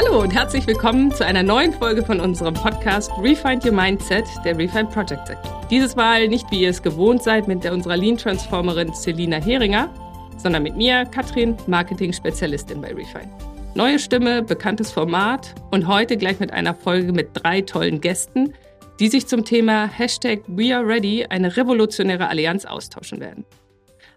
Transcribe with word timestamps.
Hallo 0.00 0.22
und 0.22 0.32
herzlich 0.32 0.64
willkommen 0.68 1.12
zu 1.12 1.26
einer 1.26 1.42
neuen 1.42 1.72
Folge 1.72 2.04
von 2.04 2.20
unserem 2.20 2.54
Podcast 2.54 3.10
Refind 3.20 3.64
Your 3.64 3.72
Mindset 3.72 4.26
der 4.44 4.56
Refind 4.56 4.88
Project. 4.90 5.32
Dieses 5.72 5.96
Mal 5.96 6.28
nicht, 6.28 6.48
wie 6.52 6.60
ihr 6.60 6.70
es 6.70 6.80
gewohnt 6.80 7.20
seid, 7.24 7.48
mit 7.48 7.68
unserer 7.68 7.96
Lean 7.96 8.16
Transformerin 8.16 8.94
Selina 8.94 9.38
Heringer, 9.38 9.92
sondern 10.36 10.62
mit 10.62 10.76
mir, 10.76 11.04
Katrin, 11.04 11.56
Marketing-Spezialistin 11.66 12.80
bei 12.80 12.94
Refind. 12.94 13.26
Neue 13.74 13.98
Stimme, 13.98 14.44
bekanntes 14.44 14.92
Format 14.92 15.52
und 15.72 15.88
heute 15.88 16.16
gleich 16.16 16.38
mit 16.38 16.52
einer 16.52 16.76
Folge 16.76 17.12
mit 17.12 17.30
drei 17.34 17.60
tollen 17.62 18.00
Gästen, 18.00 18.54
die 19.00 19.08
sich 19.08 19.26
zum 19.26 19.44
Thema 19.44 19.88
Hashtag 19.88 20.42
We 20.46 20.76
Are 20.76 20.86
Ready 20.86 21.26
eine 21.28 21.56
revolutionäre 21.56 22.28
Allianz 22.28 22.66
austauschen 22.66 23.18
werden. 23.18 23.44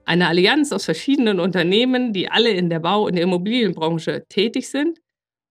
Eine 0.06 0.28
Allianz 0.28 0.72
aus 0.74 0.86
verschiedenen 0.86 1.40
Unternehmen, 1.40 2.14
die 2.14 2.30
alle 2.30 2.52
in 2.52 2.70
der 2.70 2.82
Bau- 2.82 3.08
und 3.08 3.18
Immobilienbranche 3.18 4.26
tätig 4.30 4.70
sind 4.70 5.00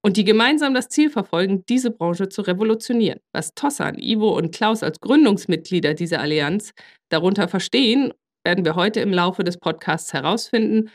und 0.03 0.17
die 0.17 0.25
gemeinsam 0.25 0.75
das 0.75 0.89
Ziel 0.89 1.11
verfolgen, 1.11 1.65
diese 1.69 1.91
Branche 1.91 2.29
zu 2.29 2.43
revolutionieren. 2.43 3.21
Was 3.33 3.55
Tossan, 3.55 3.99
Ivo 3.99 4.37
und 4.37 4.55
Klaus 4.55 4.83
als 4.83 5.01
Gründungsmitglieder 5.01 5.95
dieser 5.95 6.21
Allianz 6.21 6.73
darunter 7.11 7.49
verstehen, 7.49 8.13
werden 8.45 8.65
wir 8.65 8.77
heute 8.77 9.01
im 9.01 9.13
Laufe 9.13 9.45
des 9.45 9.59
Podcasts 9.59 10.13
herausfinden. 10.13 10.91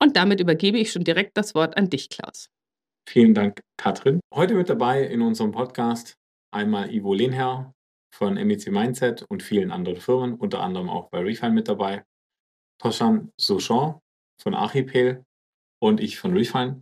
Und 0.00 0.16
damit 0.16 0.40
übergebe 0.40 0.78
ich 0.78 0.92
schon 0.92 1.04
direkt 1.04 1.36
das 1.36 1.54
Wort 1.54 1.76
an 1.76 1.90
dich, 1.90 2.08
Klaus. 2.08 2.48
Vielen 3.08 3.34
Dank, 3.34 3.60
Katrin. 3.76 4.20
Heute 4.32 4.54
mit 4.54 4.68
dabei 4.68 5.02
in 5.04 5.20
unserem 5.20 5.52
Podcast 5.52 6.16
einmal 6.52 6.92
Ivo 6.92 7.14
Lehnherr 7.14 7.72
von 8.14 8.34
MEC 8.34 8.70
Mindset 8.70 9.24
und 9.28 9.42
vielen 9.42 9.70
anderen 9.70 9.98
Firmen, 9.98 10.34
unter 10.34 10.60
anderem 10.60 10.88
auch 10.88 11.08
bei 11.10 11.20
Refine 11.20 11.52
mit 11.52 11.68
dabei. 11.68 12.04
Toshan 12.80 13.30
Souchon 13.38 13.98
von 14.40 14.54
Archipel 14.54 15.24
und 15.82 16.00
ich 16.00 16.18
von 16.18 16.32
Refine. 16.32 16.80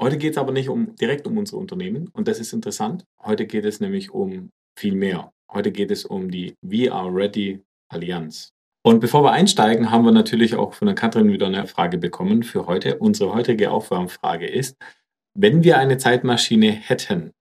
Heute 0.00 0.16
geht 0.16 0.32
es 0.32 0.38
aber 0.38 0.52
nicht 0.52 0.70
um, 0.70 0.96
direkt 0.96 1.26
um 1.26 1.36
unsere 1.36 1.58
Unternehmen 1.58 2.08
und 2.14 2.26
das 2.26 2.40
ist 2.40 2.54
interessant. 2.54 3.04
Heute 3.22 3.46
geht 3.46 3.66
es 3.66 3.80
nämlich 3.80 4.10
um 4.10 4.50
viel 4.74 4.94
mehr. 4.94 5.30
Heute 5.52 5.72
geht 5.72 5.90
es 5.90 6.06
um 6.06 6.30
die 6.30 6.54
We 6.62 6.90
Are 6.90 7.14
Ready 7.14 7.60
Allianz. 7.90 8.54
Und 8.82 9.00
bevor 9.00 9.22
wir 9.22 9.32
einsteigen, 9.32 9.90
haben 9.90 10.06
wir 10.06 10.12
natürlich 10.12 10.54
auch 10.54 10.72
von 10.72 10.86
der 10.86 10.94
Katrin 10.94 11.30
wieder 11.30 11.48
eine 11.48 11.66
Frage 11.66 11.98
bekommen 11.98 12.42
für 12.44 12.66
heute. 12.66 12.96
Unsere 12.96 13.34
heutige 13.34 13.70
Aufwärmfrage 13.70 14.46
ist, 14.46 14.78
wenn 15.34 15.64
wir 15.64 15.76
eine 15.76 15.98
Zeitmaschine 15.98 16.70
hätten, 16.70 17.32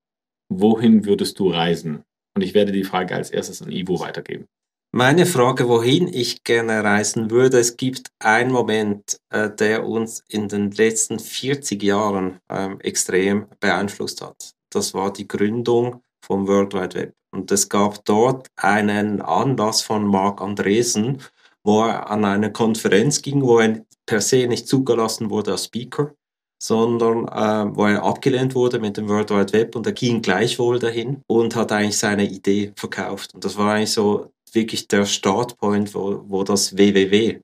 wohin 0.49 1.05
würdest 1.05 1.39
du 1.39 1.49
reisen? 1.49 2.03
Und 2.35 2.43
ich 2.43 2.53
werde 2.53 2.73
die 2.73 2.83
Frage 2.83 3.15
als 3.15 3.31
erstes 3.31 3.61
an 3.61 3.71
Ivo 3.71 4.01
weitergeben. 4.01 4.47
Meine 4.91 5.27
Frage, 5.27 5.69
wohin 5.69 6.07
ich 6.07 6.43
gerne 6.43 6.83
reisen 6.83 7.29
würde, 7.29 7.59
es 7.59 7.77
gibt 7.77 8.09
einen 8.17 8.51
Moment, 8.51 9.19
äh, 9.29 9.47
der 9.51 9.85
uns 9.85 10.23
in 10.27 10.47
den 10.47 10.71
letzten 10.71 11.19
40 11.19 11.83
Jahren 11.83 12.39
ähm, 12.49 12.79
extrem 12.79 13.45
beeinflusst 13.59 14.23
hat. 14.23 14.55
Das 14.71 14.95
war 14.95 15.13
die 15.13 15.27
Gründung 15.27 16.01
vom 16.25 16.47
World 16.47 16.73
Wide 16.73 16.95
Web. 16.95 17.13
Und 17.31 17.51
es 17.51 17.69
gab 17.69 18.03
dort 18.05 18.47
einen 18.55 19.21
Anlass 19.21 19.83
von 19.83 20.07
Marc 20.07 20.41
Andresen, 20.41 21.21
wo 21.63 21.83
er 21.83 22.09
an 22.09 22.25
eine 22.25 22.51
Konferenz 22.51 23.21
ging, 23.21 23.43
wo 23.43 23.59
er 23.59 23.85
per 24.07 24.21
se 24.21 24.47
nicht 24.47 24.67
zugelassen 24.67 25.29
wurde 25.29 25.51
als 25.51 25.65
Speaker, 25.65 26.15
sondern 26.59 27.27
äh, 27.27 27.75
wo 27.75 27.85
er 27.85 28.01
abgelehnt 28.01 28.55
wurde 28.55 28.79
mit 28.79 28.97
dem 28.97 29.07
World 29.07 29.29
Wide 29.29 29.53
Web 29.53 29.75
und 29.75 29.85
er 29.85 29.93
ging 29.93 30.23
gleichwohl 30.23 30.79
dahin 30.79 31.21
und 31.27 31.55
hat 31.55 31.71
eigentlich 31.71 31.99
seine 31.99 32.27
Idee 32.27 32.73
verkauft. 32.75 33.35
Und 33.35 33.45
das 33.45 33.55
war 33.55 33.75
eigentlich 33.75 33.91
so 33.91 34.31
wirklich 34.55 34.87
der 34.87 35.05
Startpoint, 35.05 35.93
wo, 35.93 36.23
wo 36.27 36.43
das 36.43 36.77
WWW 36.77 37.39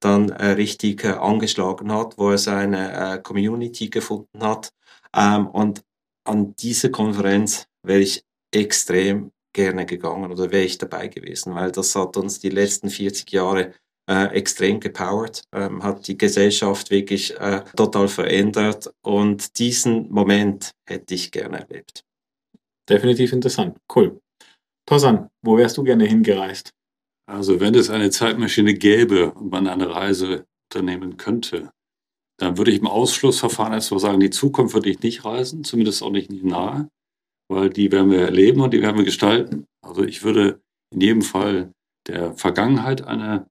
dann 0.00 0.30
äh, 0.30 0.52
richtig 0.52 1.04
äh, 1.04 1.08
angeschlagen 1.08 1.92
hat, 1.92 2.16
wo 2.16 2.30
er 2.30 2.38
seine 2.38 2.92
äh, 3.14 3.18
Community 3.18 3.90
gefunden 3.90 4.42
hat. 4.42 4.72
Ähm, 5.14 5.46
und 5.48 5.82
an 6.24 6.54
diese 6.56 6.90
Konferenz 6.90 7.66
wäre 7.82 8.00
ich 8.00 8.24
extrem 8.52 9.32
gerne 9.52 9.86
gegangen 9.86 10.30
oder 10.32 10.50
wäre 10.50 10.64
ich 10.64 10.78
dabei 10.78 11.08
gewesen, 11.08 11.54
weil 11.54 11.72
das 11.72 11.94
hat 11.94 12.16
uns 12.16 12.40
die 12.40 12.50
letzten 12.50 12.88
40 12.88 13.30
Jahre 13.32 13.74
äh, 14.08 14.26
extrem 14.34 14.80
gepowert, 14.80 15.42
ähm, 15.52 15.82
hat 15.82 16.06
die 16.08 16.16
Gesellschaft 16.16 16.90
wirklich 16.90 17.38
äh, 17.38 17.62
total 17.76 18.08
verändert 18.08 18.92
und 19.02 19.58
diesen 19.58 20.10
Moment 20.10 20.72
hätte 20.86 21.14
ich 21.14 21.30
gerne 21.30 21.60
erlebt. 21.60 22.04
Definitiv 22.88 23.32
interessant. 23.32 23.76
Cool. 23.94 24.19
Tosan, 24.90 25.30
wo 25.42 25.56
wärst 25.56 25.76
du 25.76 25.84
gerne 25.84 26.04
hingereist? 26.04 26.72
Also 27.24 27.60
wenn 27.60 27.76
es 27.76 27.90
eine 27.90 28.10
Zeitmaschine 28.10 28.74
gäbe 28.74 29.30
und 29.30 29.52
man 29.52 29.68
eine 29.68 29.88
Reise 29.88 30.46
unternehmen 30.68 31.16
könnte, 31.16 31.70
dann 32.40 32.58
würde 32.58 32.72
ich 32.72 32.80
im 32.80 32.88
Ausschlussverfahren 32.88 33.72
erstmal 33.72 34.00
sagen, 34.00 34.18
die 34.18 34.30
Zukunft 34.30 34.74
würde 34.74 34.90
ich 34.90 35.00
nicht 35.00 35.24
reisen, 35.24 35.62
zumindest 35.62 36.02
auch 36.02 36.10
nicht 36.10 36.32
nahe, 36.32 36.88
weil 37.48 37.70
die 37.70 37.92
werden 37.92 38.10
wir 38.10 38.22
erleben 38.22 38.62
und 38.62 38.74
die 38.74 38.82
werden 38.82 38.96
wir 38.96 39.04
gestalten. 39.04 39.64
Also 39.80 40.02
ich 40.02 40.24
würde 40.24 40.60
in 40.92 41.00
jedem 41.00 41.22
Fall 41.22 41.70
der 42.08 42.34
Vergangenheit 42.34 43.06
eine, 43.06 43.46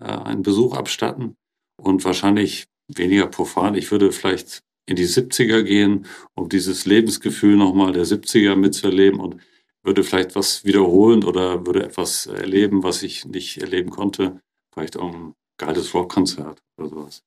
äh, 0.00 0.04
einen 0.04 0.44
Besuch 0.44 0.76
abstatten 0.76 1.34
und 1.82 2.04
wahrscheinlich 2.04 2.66
weniger 2.86 3.26
profan. 3.26 3.74
Ich 3.74 3.90
würde 3.90 4.12
vielleicht 4.12 4.60
in 4.88 4.94
die 4.94 5.08
70er 5.08 5.64
gehen, 5.64 6.06
um 6.36 6.48
dieses 6.48 6.86
Lebensgefühl 6.86 7.56
nochmal 7.56 7.92
der 7.92 8.06
70er 8.06 8.54
mitzuerleben 8.54 9.18
und 9.18 9.40
würde 9.86 10.02
vielleicht 10.02 10.34
was 10.34 10.64
wiederholen 10.64 11.24
oder 11.24 11.64
würde 11.64 11.84
etwas 11.84 12.26
erleben, 12.26 12.82
was 12.82 13.02
ich 13.02 13.24
nicht 13.24 13.58
erleben 13.58 13.90
konnte. 13.90 14.40
Vielleicht 14.74 14.96
auch 14.96 15.14
ein 15.14 15.34
geiles 15.58 15.94
Rockkonzert 15.94 16.60
oder 16.78 16.88
sowas. 16.88 17.22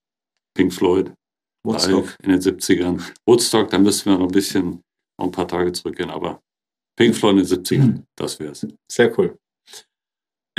Pink 0.56 0.74
Floyd. 0.74 1.14
Woodstock. 1.66 2.16
in 2.24 2.32
den 2.32 2.40
70ern. 2.40 3.02
Woodstock, 3.26 3.70
da 3.70 3.78
müssten 3.78 4.10
wir 4.10 4.18
noch 4.18 4.28
ein 4.28 4.32
bisschen, 4.32 4.82
noch 5.18 5.28
ein 5.28 5.32
paar 5.32 5.48
Tage 5.48 5.72
zurückgehen, 5.74 6.10
aber 6.10 6.42
Pink 6.98 7.16
Floyd 7.16 7.38
in 7.38 7.46
den 7.46 7.48
70ern, 7.48 7.82
mhm. 7.82 8.04
das 8.16 8.40
wäre 8.40 8.52
es. 8.52 8.66
Sehr 8.90 9.18
cool. 9.18 9.38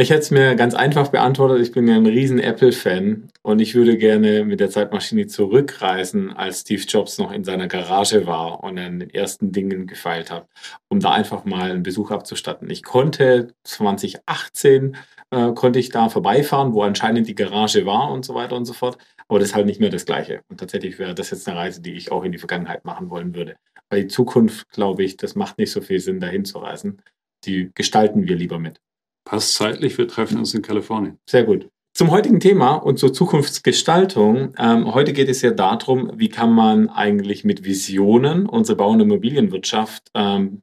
Ich 0.01 0.09
hätte 0.09 0.21
es 0.21 0.31
mir 0.31 0.55
ganz 0.55 0.73
einfach 0.73 1.09
beantwortet. 1.09 1.61
Ich 1.61 1.73
bin 1.73 1.87
ja 1.87 1.95
ein 1.95 2.07
riesen 2.07 2.39
Apple-Fan 2.39 3.29
und 3.43 3.61
ich 3.61 3.75
würde 3.75 3.99
gerne 3.99 4.47
mit 4.47 4.59
der 4.59 4.71
Zeitmaschine 4.71 5.27
zurückreisen, 5.27 6.33
als 6.33 6.61
Steve 6.61 6.81
Jobs 6.89 7.19
noch 7.19 7.31
in 7.31 7.45
seiner 7.45 7.69
Garage 7.69 8.27
war 8.27 8.65
und 8.65 8.79
an 8.79 9.01
den 9.01 9.11
ersten 9.11 9.53
Dingen 9.53 9.87
gefeilt 9.87 10.31
hat, 10.31 10.49
um 10.89 11.01
da 11.01 11.13
einfach 11.13 11.45
mal 11.45 11.71
einen 11.71 11.83
Besuch 11.83 12.13
abzustatten. 12.13 12.71
Ich 12.71 12.83
konnte 12.83 13.53
2018 13.65 14.97
äh, 15.33 15.53
konnte 15.53 15.79
ich 15.79 15.91
da 15.91 16.09
vorbeifahren, 16.09 16.73
wo 16.73 16.81
anscheinend 16.81 17.29
die 17.29 17.35
Garage 17.35 17.85
war 17.85 18.11
und 18.11 18.25
so 18.25 18.35
weiter 18.35 18.57
und 18.57 18.65
so 18.65 18.73
fort. 18.73 18.97
Aber 19.29 19.39
das 19.39 19.51
ist 19.51 19.55
halt 19.55 19.67
nicht 19.67 19.81
mehr 19.81 19.91
das 19.91 20.07
Gleiche. 20.07 20.41
Und 20.49 20.61
tatsächlich 20.61 20.99
wäre 20.99 21.15
das 21.15 21.29
jetzt 21.29 21.47
eine 21.47 21.59
Reise, 21.59 21.83
die 21.83 21.93
ich 21.93 22.11
auch 22.11 22.25
in 22.25 22.33
die 22.33 22.39
Vergangenheit 22.39 22.87
machen 22.87 23.11
wollen 23.11 23.35
würde. 23.35 23.57
Weil 23.91 24.05
die 24.05 24.09
Zukunft, 24.09 24.67
glaube 24.71 25.03
ich, 25.03 25.19
das 25.19 25.35
macht 25.35 25.59
nicht 25.59 25.73
so 25.73 25.83
viel 25.83 26.01
Sinn, 26.01 26.21
dahin 26.21 26.47
zu 26.47 26.57
reisen. 26.57 27.03
Die 27.45 27.71
gestalten 27.75 28.27
wir 28.27 28.37
lieber 28.37 28.59
mit. 28.59 28.81
Passt 29.25 29.55
zeitlich, 29.55 29.99
wir 29.99 30.09
treffen 30.09 30.39
uns 30.39 30.55
in 30.55 30.63
Kalifornien. 30.63 31.19
Sehr 31.29 31.45
gut. 31.45 31.69
Zum 31.93 32.11
heutigen 32.11 32.41
Thema 32.41 32.75
und 32.75 32.99
zur 32.99 33.13
Zukunftsgestaltung. 33.13 34.55
Ähm, 34.57 34.95
heute 34.95 35.13
geht 35.13 35.29
es 35.29 35.43
ja 35.43 35.51
darum, 35.51 36.13
wie 36.15 36.29
kann 36.29 36.53
man 36.53 36.89
eigentlich 36.89 37.45
mit 37.45 37.65
Visionen 37.65 38.47
unsere 38.47 38.77
Bau- 38.77 38.91
und 38.91 39.01
Immobilienwirtschaft, 39.01 40.11
ähm, 40.15 40.63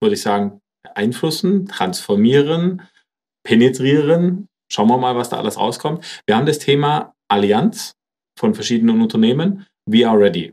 würde 0.00 0.14
ich 0.14 0.22
sagen, 0.22 0.60
beeinflussen, 0.82 1.66
transformieren, 1.66 2.82
penetrieren. 3.44 4.48
Schauen 4.70 4.88
wir 4.88 4.98
mal, 4.98 5.16
was 5.16 5.30
da 5.30 5.38
alles 5.38 5.58
rauskommt. 5.58 6.22
Wir 6.26 6.36
haben 6.36 6.46
das 6.46 6.58
Thema 6.58 7.14
Allianz 7.28 7.94
von 8.38 8.54
verschiedenen 8.54 9.00
Unternehmen. 9.00 9.66
We 9.86 10.06
are 10.06 10.18
ready. 10.18 10.52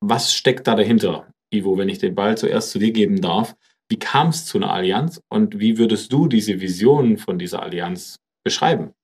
Was 0.00 0.34
steckt 0.34 0.66
da 0.66 0.74
dahinter, 0.74 1.26
Ivo, 1.52 1.78
wenn 1.78 1.88
ich 1.88 1.98
den 1.98 2.14
Ball 2.14 2.36
zuerst 2.36 2.70
zu 2.70 2.78
dir 2.78 2.92
geben 2.92 3.20
darf? 3.20 3.56
Wie 3.88 3.98
kam 3.98 4.28
es 4.28 4.46
zu 4.46 4.58
einer 4.58 4.72
Allianz 4.72 5.20
und 5.28 5.58
wie 5.58 5.78
würdest 5.78 6.12
du 6.12 6.26
diese 6.26 6.60
Vision 6.60 7.18
von 7.18 7.38
dieser 7.38 7.62
Allianz 7.62 8.16
beschreiben? 8.44 8.94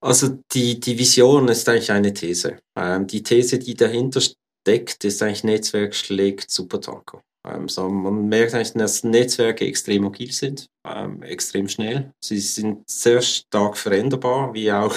Also 0.00 0.38
die, 0.52 0.78
die 0.78 0.98
Vision 0.98 1.48
ist 1.48 1.68
eigentlich 1.68 1.90
eine 1.90 2.14
These. 2.14 2.58
Ähm, 2.76 3.06
die 3.06 3.22
These, 3.22 3.58
die 3.58 3.74
dahinter 3.74 4.20
steckt, 4.20 5.04
ist 5.04 5.22
eigentlich 5.22 5.44
Netzwerk 5.44 5.94
schlägt 5.94 6.50
Supertanker. 6.50 7.22
Ähm, 7.44 7.68
so 7.68 7.88
man 7.88 8.28
merkt 8.28 8.54
eigentlich, 8.54 8.72
dass 8.74 9.02
Netzwerke 9.02 9.66
extrem 9.66 10.06
agil 10.06 10.32
sind, 10.32 10.68
ähm, 10.84 11.22
extrem 11.22 11.68
schnell. 11.68 12.12
Sie 12.20 12.38
sind 12.38 12.88
sehr 12.88 13.22
stark 13.22 13.76
veränderbar, 13.76 14.54
wie 14.54 14.70
auch 14.72 14.94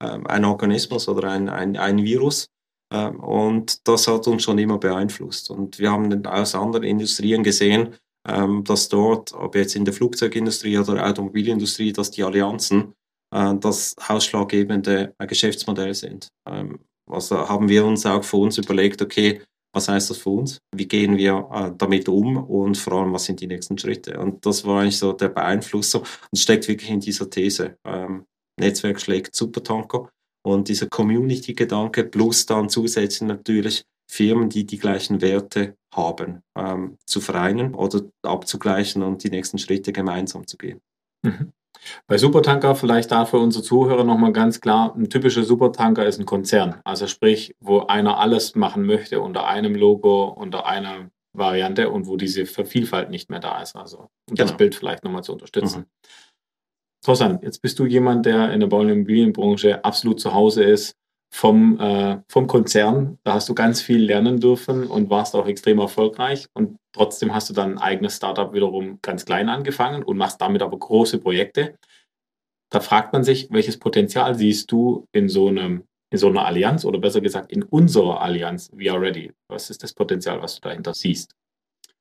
ähm, 0.00 0.26
ein 0.26 0.44
Organismus 0.44 1.08
oder 1.08 1.30
ein, 1.30 1.48
ein, 1.48 1.76
ein 1.76 2.02
Virus. 2.04 2.48
Ähm, 2.92 3.18
und 3.20 3.86
das 3.88 4.06
hat 4.06 4.26
uns 4.28 4.42
schon 4.44 4.58
immer 4.58 4.78
beeinflusst. 4.78 5.50
Und 5.50 5.78
wir 5.78 5.90
haben 5.90 6.26
aus 6.26 6.54
anderen 6.54 6.84
Industrien 6.84 7.42
gesehen, 7.42 7.96
dass 8.24 8.88
dort, 8.88 9.34
ob 9.34 9.54
jetzt 9.54 9.76
in 9.76 9.84
der 9.84 9.92
Flugzeugindustrie 9.92 10.78
oder 10.78 11.06
Automobilindustrie, 11.06 11.92
dass 11.92 12.10
die 12.10 12.22
Allianzen 12.22 12.94
äh, 13.34 13.54
das 13.56 13.94
ausschlaggebende 14.08 15.14
äh, 15.18 15.26
Geschäftsmodell 15.26 15.92
sind. 15.92 16.28
Ähm, 16.48 16.78
also 17.10 17.48
haben 17.48 17.68
wir 17.68 17.84
uns 17.84 18.06
auch 18.06 18.24
für 18.24 18.38
uns 18.38 18.56
überlegt, 18.58 19.02
okay, 19.02 19.42
was 19.74 19.88
heißt 19.88 20.08
das 20.08 20.18
für 20.18 20.30
uns? 20.30 20.58
Wie 20.74 20.86
gehen 20.86 21.16
wir 21.16 21.48
äh, 21.52 21.72
damit 21.76 22.08
um 22.08 22.36
und 22.36 22.78
vor 22.78 22.94
allem, 22.94 23.12
was 23.12 23.24
sind 23.24 23.40
die 23.40 23.48
nächsten 23.48 23.76
Schritte? 23.76 24.18
Und 24.18 24.46
das 24.46 24.64
war 24.64 24.82
eigentlich 24.82 24.98
so 24.98 25.12
der 25.12 25.28
Beeinflusser 25.30 26.00
und 26.00 26.38
steckt 26.38 26.68
wirklich 26.68 26.90
in 26.90 27.00
dieser 27.00 27.28
These. 27.28 27.76
Ähm, 27.84 28.24
Netzwerk 28.58 29.00
schlägt 29.00 29.34
Supertanker 29.34 30.08
und 30.46 30.68
dieser 30.68 30.86
Community-Gedanke 30.86 32.04
plus 32.04 32.46
dann 32.46 32.68
zusätzlich 32.68 33.28
natürlich 33.28 33.84
Firmen, 34.10 34.48
die 34.48 34.66
die 34.66 34.78
gleichen 34.78 35.20
Werte 35.20 35.76
haben, 35.94 36.42
ähm, 36.56 36.98
zu 37.06 37.20
vereinen 37.20 37.74
oder 37.74 38.02
abzugleichen 38.22 39.02
und 39.02 39.24
die 39.24 39.30
nächsten 39.30 39.58
Schritte 39.58 39.92
gemeinsam 39.92 40.46
zu 40.46 40.56
gehen. 40.56 40.80
Mhm. 41.22 41.52
Bei 42.06 42.18
Supertanker 42.18 42.74
vielleicht 42.74 43.10
da 43.10 43.24
für 43.24 43.38
unsere 43.38 43.64
Zuhörer 43.64 44.04
nochmal 44.04 44.32
ganz 44.32 44.60
klar, 44.60 44.94
ein 44.96 45.10
typischer 45.10 45.44
Supertanker 45.44 46.06
ist 46.06 46.18
ein 46.18 46.26
Konzern. 46.26 46.80
Also 46.84 47.06
sprich, 47.06 47.54
wo 47.60 47.80
einer 47.80 48.18
alles 48.18 48.54
machen 48.54 48.84
möchte 48.84 49.20
unter 49.20 49.46
einem 49.46 49.74
Logo, 49.74 50.28
unter 50.28 50.66
einer 50.66 51.10
Variante 51.36 51.90
und 51.90 52.06
wo 52.06 52.16
diese 52.16 52.46
Vielfalt 52.46 53.10
nicht 53.10 53.28
mehr 53.28 53.40
da 53.40 53.60
ist. 53.60 53.76
Also 53.76 54.08
um 54.28 54.36
genau. 54.36 54.48
das 54.48 54.56
Bild 54.56 54.74
vielleicht 54.74 55.04
nochmal 55.04 55.24
zu 55.24 55.32
unterstützen. 55.32 55.80
Mhm. 55.80 55.86
Tosan, 57.04 57.40
jetzt 57.42 57.60
bist 57.60 57.78
du 57.78 57.84
jemand, 57.84 58.24
der 58.24 58.52
in 58.52 58.60
der 58.60 58.66
Bau- 58.66 58.80
und 58.80 58.88
Immobilienbranche 58.88 59.84
absolut 59.84 60.20
zu 60.20 60.32
Hause 60.32 60.64
ist 60.64 60.96
vom, 61.34 61.80
äh, 61.80 62.20
vom 62.28 62.46
Konzern. 62.46 63.18
Da 63.24 63.34
hast 63.34 63.48
du 63.48 63.54
ganz 63.54 63.82
viel 63.82 64.04
lernen 64.04 64.38
dürfen 64.38 64.86
und 64.86 65.10
warst 65.10 65.34
auch 65.34 65.48
extrem 65.48 65.80
erfolgreich. 65.80 66.46
Und 66.54 66.78
trotzdem 66.92 67.34
hast 67.34 67.50
du 67.50 67.54
dann 67.54 67.72
ein 67.72 67.78
eigenes 67.78 68.16
Startup 68.16 68.54
wiederum 68.54 69.00
ganz 69.02 69.24
klein 69.24 69.48
angefangen 69.48 70.04
und 70.04 70.16
machst 70.16 70.40
damit 70.40 70.62
aber 70.62 70.78
große 70.78 71.18
Projekte. 71.18 71.76
Da 72.70 72.78
fragt 72.78 73.12
man 73.12 73.24
sich, 73.24 73.48
welches 73.50 73.78
Potenzial 73.78 74.36
siehst 74.36 74.70
du 74.70 75.08
in 75.10 75.28
so 75.28 75.48
einem 75.48 75.82
in 76.12 76.18
so 76.18 76.28
einer 76.28 76.46
Allianz 76.46 76.84
oder 76.84 77.00
besser 77.00 77.20
gesagt 77.20 77.50
in 77.50 77.64
unserer 77.64 78.22
Allianz 78.22 78.70
We 78.72 78.92
Are 78.92 79.00
Ready? 79.00 79.32
Was 79.48 79.70
ist 79.70 79.82
das 79.82 79.92
Potenzial, 79.92 80.40
was 80.40 80.54
du 80.54 80.60
dahinter 80.60 80.94
siehst? 80.94 81.34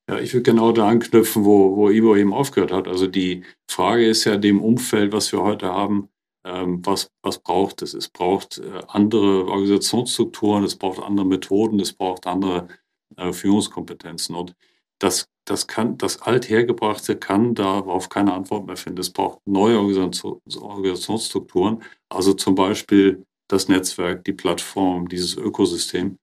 Ja, 0.07 0.19
ich 0.19 0.35
würde 0.35 0.43
genau 0.43 0.71
da 0.73 0.87
anknüpfen, 0.87 1.43
wo, 1.43 1.75
wo 1.75 1.89
Ivo 1.89 2.15
eben 2.15 2.33
aufgehört 2.33 2.71
hat. 2.71 2.87
Also 2.87 3.07
die 3.07 3.43
Frage 3.67 4.05
ist 4.05 4.25
ja 4.25 4.37
dem 4.37 4.61
Umfeld, 4.61 5.11
was 5.11 5.31
wir 5.31 5.41
heute 5.41 5.69
haben, 5.69 6.09
was, 6.43 7.09
was 7.21 7.39
braucht 7.39 7.81
es? 7.81 7.93
Es 7.93 8.09
braucht 8.09 8.57
äh, 8.57 8.81
andere 8.87 9.47
Organisationsstrukturen, 9.47 10.63
es 10.63 10.75
braucht 10.75 11.01
andere 11.01 11.25
Methoden, 11.25 11.79
es 11.79 11.93
braucht 11.93 12.27
andere 12.27 12.67
äh, 13.15 13.31
Führungskompetenzen. 13.31 14.35
Und 14.35 14.55
das, 14.99 15.29
das, 15.45 15.67
kann, 15.67 15.97
das 15.97 16.21
Althergebrachte 16.21 17.15
kann 17.15 17.55
darauf 17.55 18.09
keine 18.09 18.33
Antwort 18.33 18.65
mehr 18.65 18.77
finden. 18.77 18.99
Es 18.99 19.09
braucht 19.09 19.39
neue 19.45 19.79
Organisationsstrukturen, 19.79 21.83
also 22.09 22.33
zum 22.33 22.55
Beispiel 22.55 23.23
das 23.47 23.67
Netzwerk, 23.67 24.23
die 24.25 24.33
Plattform, 24.33 25.07
dieses 25.07 25.37
Ökosystem. 25.37 26.17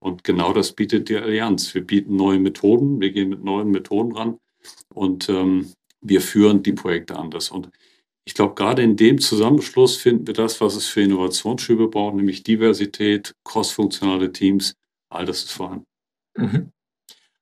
Und 0.00 0.22
genau 0.22 0.52
das 0.52 0.72
bietet 0.72 1.08
die 1.08 1.16
Allianz. 1.16 1.74
Wir 1.74 1.84
bieten 1.84 2.16
neue 2.16 2.38
Methoden, 2.38 3.00
wir 3.00 3.10
gehen 3.10 3.30
mit 3.30 3.42
neuen 3.42 3.70
Methoden 3.70 4.12
ran 4.12 4.38
und 4.92 5.28
ähm, 5.28 5.72
wir 6.00 6.20
führen 6.20 6.62
die 6.62 6.72
Projekte 6.72 7.16
anders. 7.16 7.50
Und 7.50 7.70
ich 8.24 8.34
glaube, 8.34 8.54
gerade 8.54 8.82
in 8.82 8.96
dem 8.96 9.18
Zusammenschluss 9.18 9.96
finden 9.96 10.26
wir 10.26 10.34
das, 10.34 10.60
was 10.60 10.74
es 10.74 10.86
für 10.86 11.02
Innovationsschübe 11.02 11.88
braucht, 11.88 12.14
nämlich 12.14 12.42
Diversität, 12.42 13.34
crossfunktionale 13.44 14.32
Teams. 14.32 14.74
All 15.10 15.26
das 15.26 15.44
ist 15.44 15.52
vorhanden. 15.52 15.84
Mhm. 16.36 16.70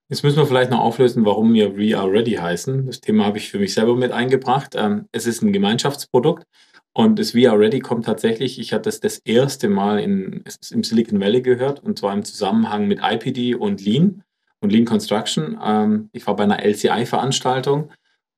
Jetzt 0.08 0.24
müssen 0.24 0.36
wir 0.36 0.46
vielleicht 0.46 0.70
noch 0.70 0.80
auflösen, 0.80 1.24
warum 1.24 1.54
wir 1.54 1.76
We 1.76 1.96
Are 1.96 2.10
Ready 2.10 2.32
heißen. 2.32 2.86
Das 2.86 3.00
Thema 3.00 3.24
habe 3.24 3.38
ich 3.38 3.50
für 3.50 3.58
mich 3.58 3.72
selber 3.72 3.96
mit 3.96 4.12
eingebracht. 4.12 4.74
Ähm, 4.76 5.06
es 5.12 5.26
ist 5.26 5.40
ein 5.42 5.52
Gemeinschaftsprodukt 5.52 6.44
und 6.92 7.18
das 7.18 7.34
We 7.34 7.48
Are 7.48 7.58
Ready 7.58 7.78
kommt 7.78 8.04
tatsächlich, 8.04 8.58
ich 8.58 8.72
hatte 8.74 8.90
es 8.90 9.00
das 9.00 9.18
erste 9.18 9.68
Mal 9.68 10.00
in, 10.00 10.44
im 10.70 10.84
Silicon 10.84 11.20
Valley 11.20 11.40
gehört 11.40 11.82
und 11.82 11.98
zwar 11.98 12.12
im 12.12 12.24
Zusammenhang 12.24 12.88
mit 12.88 13.00
IPD 13.02 13.54
und 13.54 13.80
Lean 13.80 14.22
und 14.60 14.70
Lean 14.70 14.84
Construction. 14.84 15.58
Ähm, 15.64 16.10
ich 16.12 16.26
war 16.26 16.36
bei 16.36 16.44
einer 16.44 16.62
LCI-Veranstaltung 16.62 17.90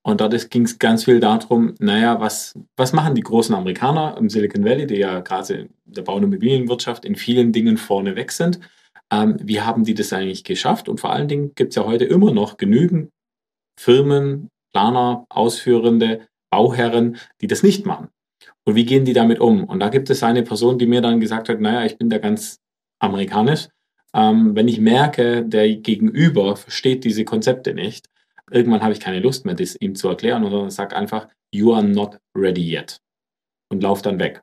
und 0.07 0.21
dort 0.21 0.51
ging 0.51 0.65
es 0.65 0.79
ganz 0.79 1.05
viel 1.05 1.19
darum, 1.19 1.75
naja, 1.79 2.21
was, 2.21 2.55
was 2.77 2.93
machen 2.93 3.15
die 3.15 3.23
großen 3.23 3.55
Amerikaner 3.55 4.17
im 4.19 4.29
Silicon 4.29 4.63
Valley, 4.63 4.87
die 4.87 4.97
ja 4.97 5.21
gerade 5.21 5.55
in 5.55 5.71
der 5.87 6.03
Bau- 6.03 6.17
und 6.17 6.25
Immobilienwirtschaft 6.25 7.07
in 7.07 7.17
vielen 7.17 7.53
Dingen 7.53 7.79
vorne 7.79 8.15
weg 8.15 8.31
sind. 8.31 8.61
Ähm, 9.11 9.39
wie 9.43 9.63
haben 9.63 9.85
die 9.85 9.95
das 9.95 10.13
eigentlich 10.13 10.45
geschafft? 10.45 10.91
Und 10.91 11.01
vor 11.01 11.11
allen 11.11 11.27
Dingen 11.27 11.53
gibt 11.55 11.71
es 11.71 11.77
ja 11.77 11.87
heute 11.87 12.05
immer 12.05 12.33
noch 12.33 12.59
genügend 12.59 13.13
Firmen, 13.81 14.51
Planer, 14.75 15.25
Ausführende, 15.31 16.29
Bauherren, 16.51 17.17
die 17.41 17.47
das 17.47 17.63
nicht 17.63 17.87
machen. 17.87 18.09
Und 18.65 18.75
wie 18.75 18.85
gehen 18.85 19.07
die 19.07 19.15
damit 19.15 19.41
um? 19.41 19.65
Und 19.65 19.81
da 19.81 19.89
gibt 19.89 20.11
es 20.11 20.23
eine 20.23 20.43
Person, 20.43 20.79
die 20.79 20.87
mir 20.87 21.01
dann 21.01 21.19
gesagt 21.19 21.49
hat, 21.49 21.61
naja, 21.61 21.87
ich 21.87 21.97
bin 21.97 22.11
da 22.11 22.19
ganz 22.19 22.59
amerikanisch. 22.99 23.69
Ähm, 24.15 24.55
wenn 24.55 24.69
ich 24.69 24.79
merke, 24.79 25.47
der 25.47 25.77
Gegenüber 25.77 26.57
versteht 26.57 27.05
diese 27.05 27.25
Konzepte 27.25 27.73
nicht, 27.73 28.11
Irgendwann 28.51 28.83
habe 28.83 28.93
ich 28.93 29.01
keine 29.01 29.21
Lust 29.21 29.45
mehr, 29.47 29.55
das 29.55 29.77
ihm 29.77 29.95
zu 29.95 30.09
erklären, 30.09 30.43
sondern 30.43 30.71
sage 30.71 30.97
einfach, 30.97 31.29
you 31.53 31.73
are 31.73 31.85
not 31.85 32.19
ready 32.37 32.75
yet. 32.75 33.01
Und 33.71 33.83
lauf 33.83 34.03
dann 34.03 34.19
weg. 34.19 34.43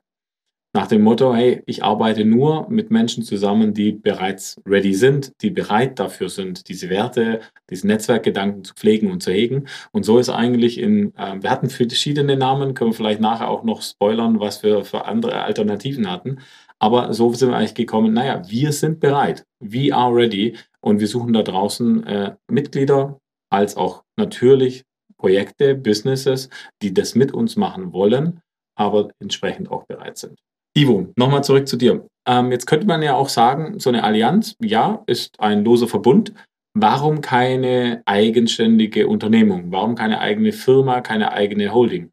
Nach 0.74 0.86
dem 0.86 1.02
Motto, 1.02 1.34
hey, 1.34 1.62
ich 1.66 1.84
arbeite 1.84 2.24
nur 2.24 2.66
mit 2.70 2.90
Menschen 2.90 3.22
zusammen, 3.22 3.74
die 3.74 3.92
bereits 3.92 4.58
ready 4.66 4.94
sind, 4.94 5.32
die 5.42 5.50
bereit 5.50 5.98
dafür 5.98 6.30
sind, 6.30 6.66
diese 6.68 6.88
Werte, 6.88 7.40
diesen 7.68 7.88
Netzwerkgedanken 7.88 8.64
zu 8.64 8.72
pflegen 8.72 9.10
und 9.10 9.22
zu 9.22 9.32
hegen. 9.32 9.66
Und 9.92 10.04
so 10.04 10.18
ist 10.18 10.30
eigentlich 10.30 10.78
in, 10.78 11.14
äh, 11.16 11.36
wir 11.42 11.50
hatten 11.50 11.68
verschiedene 11.68 12.38
Namen, 12.38 12.72
können 12.72 12.90
wir 12.90 12.96
vielleicht 12.96 13.20
nachher 13.20 13.50
auch 13.50 13.64
noch 13.64 13.82
spoilern, 13.82 14.40
was 14.40 14.62
wir 14.62 14.82
für 14.86 15.04
andere 15.04 15.42
Alternativen 15.42 16.10
hatten. 16.10 16.38
Aber 16.78 17.12
so 17.12 17.30
sind 17.34 17.50
wir 17.50 17.56
eigentlich 17.58 17.74
gekommen, 17.74 18.14
naja, 18.14 18.42
wir 18.48 18.72
sind 18.72 18.98
bereit. 18.98 19.44
We 19.60 19.94
are 19.94 20.14
ready. 20.14 20.56
Und 20.80 21.00
wir 21.00 21.06
suchen 21.06 21.34
da 21.34 21.42
draußen 21.42 22.06
äh, 22.06 22.34
Mitglieder, 22.50 23.20
als 23.52 23.76
auch 23.76 24.02
natürlich 24.16 24.84
Projekte, 25.18 25.74
Businesses, 25.74 26.48
die 26.82 26.92
das 26.92 27.14
mit 27.14 27.32
uns 27.32 27.56
machen 27.56 27.92
wollen, 27.92 28.40
aber 28.76 29.10
entsprechend 29.20 29.70
auch 29.70 29.84
bereit 29.84 30.18
sind. 30.18 30.38
Ivo, 30.76 31.12
nochmal 31.16 31.44
zurück 31.44 31.68
zu 31.68 31.76
dir. 31.76 32.06
Ähm, 32.26 32.50
jetzt 32.50 32.66
könnte 32.66 32.86
man 32.86 33.02
ja 33.02 33.14
auch 33.14 33.28
sagen, 33.28 33.78
so 33.78 33.90
eine 33.90 34.04
Allianz, 34.04 34.56
ja, 34.60 35.02
ist 35.06 35.38
ein 35.38 35.64
loser 35.64 35.86
Verbund. 35.86 36.32
Warum 36.74 37.20
keine 37.20 38.02
eigenständige 38.06 39.06
Unternehmung? 39.06 39.70
Warum 39.70 39.94
keine 39.94 40.20
eigene 40.20 40.52
Firma, 40.52 41.02
keine 41.02 41.32
eigene 41.32 41.74
Holding? 41.74 42.11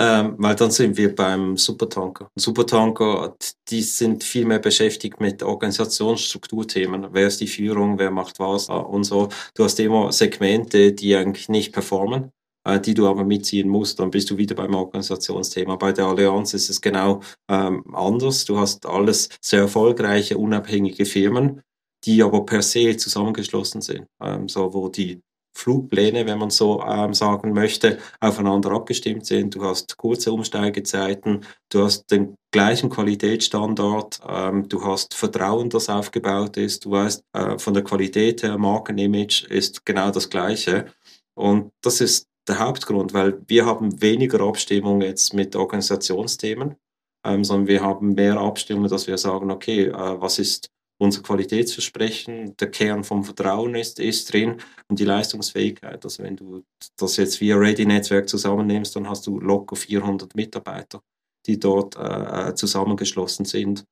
Ähm, 0.00 0.36
weil 0.38 0.54
dann 0.56 0.70
sind 0.70 0.96
wir 0.96 1.14
beim 1.14 1.58
Supertanker. 1.58 2.30
Supertanker, 2.34 3.36
die 3.68 3.82
sind 3.82 4.24
viel 4.24 4.46
mehr 4.46 4.58
beschäftigt 4.58 5.20
mit 5.20 5.42
Organisationsstrukturthemen. 5.42 7.08
Wer 7.12 7.26
ist 7.26 7.42
die 7.42 7.46
Führung, 7.46 7.98
wer 7.98 8.10
macht 8.10 8.38
was 8.38 8.70
äh, 8.70 8.72
und 8.72 9.04
so. 9.04 9.28
Du 9.54 9.62
hast 9.62 9.78
immer 9.78 10.10
Segmente, 10.10 10.94
die 10.94 11.14
eigentlich 11.14 11.50
nicht 11.50 11.74
performen, 11.74 12.30
äh, 12.66 12.80
die 12.80 12.94
du 12.94 13.08
aber 13.08 13.24
mitziehen 13.24 13.68
musst. 13.68 14.00
Dann 14.00 14.10
bist 14.10 14.30
du 14.30 14.38
wieder 14.38 14.54
beim 14.54 14.74
Organisationsthema. 14.74 15.76
Bei 15.76 15.92
der 15.92 16.06
Allianz 16.06 16.54
ist 16.54 16.70
es 16.70 16.80
genau 16.80 17.20
ähm, 17.50 17.84
anders. 17.94 18.46
Du 18.46 18.58
hast 18.58 18.86
alles 18.86 19.28
sehr 19.42 19.60
erfolgreiche, 19.60 20.38
unabhängige 20.38 21.04
Firmen, 21.04 21.60
die 22.06 22.22
aber 22.22 22.46
per 22.46 22.62
se 22.62 22.96
zusammengeschlossen 22.96 23.82
sind. 23.82 24.06
Ähm, 24.22 24.48
so, 24.48 24.72
wo 24.72 24.88
die 24.88 25.20
Flugpläne, 25.60 26.26
wenn 26.26 26.38
man 26.38 26.50
so 26.50 26.82
ähm, 26.82 27.14
sagen 27.14 27.52
möchte, 27.52 27.98
aufeinander 28.18 28.72
abgestimmt 28.72 29.26
sind. 29.26 29.54
Du 29.54 29.64
hast 29.64 29.96
kurze 29.96 30.32
Umsteigezeiten, 30.32 31.44
du 31.68 31.84
hast 31.84 32.10
den 32.10 32.34
gleichen 32.50 32.88
Qualitätsstandard, 32.88 34.20
ähm, 34.26 34.68
du 34.68 34.84
hast 34.84 35.14
Vertrauen, 35.14 35.68
das 35.70 35.88
aufgebaut 35.88 36.56
ist, 36.56 36.84
du 36.84 36.92
weißt, 36.92 37.22
äh, 37.34 37.58
von 37.58 37.74
der 37.74 37.84
Qualität 37.84 38.42
her, 38.42 38.58
Markenimage 38.58 39.46
ist 39.48 39.84
genau 39.84 40.10
das 40.10 40.30
gleiche. 40.30 40.86
Und 41.34 41.70
das 41.82 42.00
ist 42.00 42.26
der 42.48 42.58
Hauptgrund, 42.58 43.12
weil 43.12 43.40
wir 43.46 43.66
haben 43.66 44.00
weniger 44.00 44.40
Abstimmung 44.40 45.02
jetzt 45.02 45.34
mit 45.34 45.54
Organisationsthemen, 45.56 46.76
ähm, 47.24 47.44
sondern 47.44 47.68
wir 47.68 47.82
haben 47.82 48.14
mehr 48.14 48.38
Abstimmung, 48.38 48.88
dass 48.88 49.06
wir 49.06 49.18
sagen, 49.18 49.50
okay, 49.50 49.84
äh, 49.86 50.20
was 50.20 50.38
ist 50.38 50.70
unser 51.00 51.22
Qualitätsversprechen, 51.22 52.56
der 52.58 52.70
Kern 52.70 53.04
vom 53.04 53.24
Vertrauen 53.24 53.74
ist, 53.74 53.98
ist 53.98 54.32
drin 54.32 54.58
und 54.88 55.00
die 55.00 55.06
Leistungsfähigkeit. 55.06 56.04
Also 56.04 56.22
wenn 56.22 56.36
du 56.36 56.62
das 56.98 57.16
jetzt 57.16 57.40
via 57.40 57.56
Ready-Netzwerk 57.56 58.28
zusammennimmst, 58.28 58.94
dann 58.94 59.08
hast 59.08 59.26
du 59.26 59.40
locker 59.40 59.76
400 59.76 60.34
Mitarbeiter, 60.34 61.02
die 61.46 61.58
dort 61.58 61.96
äh, 61.96 62.54
zusammengeschlossen 62.54 63.46
sind. 63.46 63.84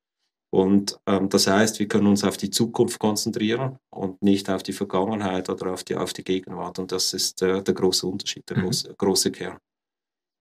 Und 0.50 1.00
ähm, 1.06 1.30
das 1.30 1.46
heißt, 1.46 1.78
wir 1.78 1.88
können 1.88 2.08
uns 2.08 2.24
auf 2.24 2.36
die 2.36 2.50
Zukunft 2.50 2.98
konzentrieren 2.98 3.78
und 3.90 4.22
nicht 4.22 4.50
auf 4.50 4.62
die 4.62 4.74
Vergangenheit 4.74 5.48
oder 5.48 5.72
auf 5.72 5.84
die, 5.84 5.96
auf 5.96 6.12
die 6.12 6.24
Gegenwart. 6.24 6.78
Und 6.78 6.92
das 6.92 7.14
ist 7.14 7.40
äh, 7.40 7.62
der 7.62 7.74
große 7.74 8.06
Unterschied, 8.06 8.48
der 8.50 8.58
mhm. 8.58 8.62
große, 8.64 8.94
große 8.98 9.32
Kern. 9.32 9.58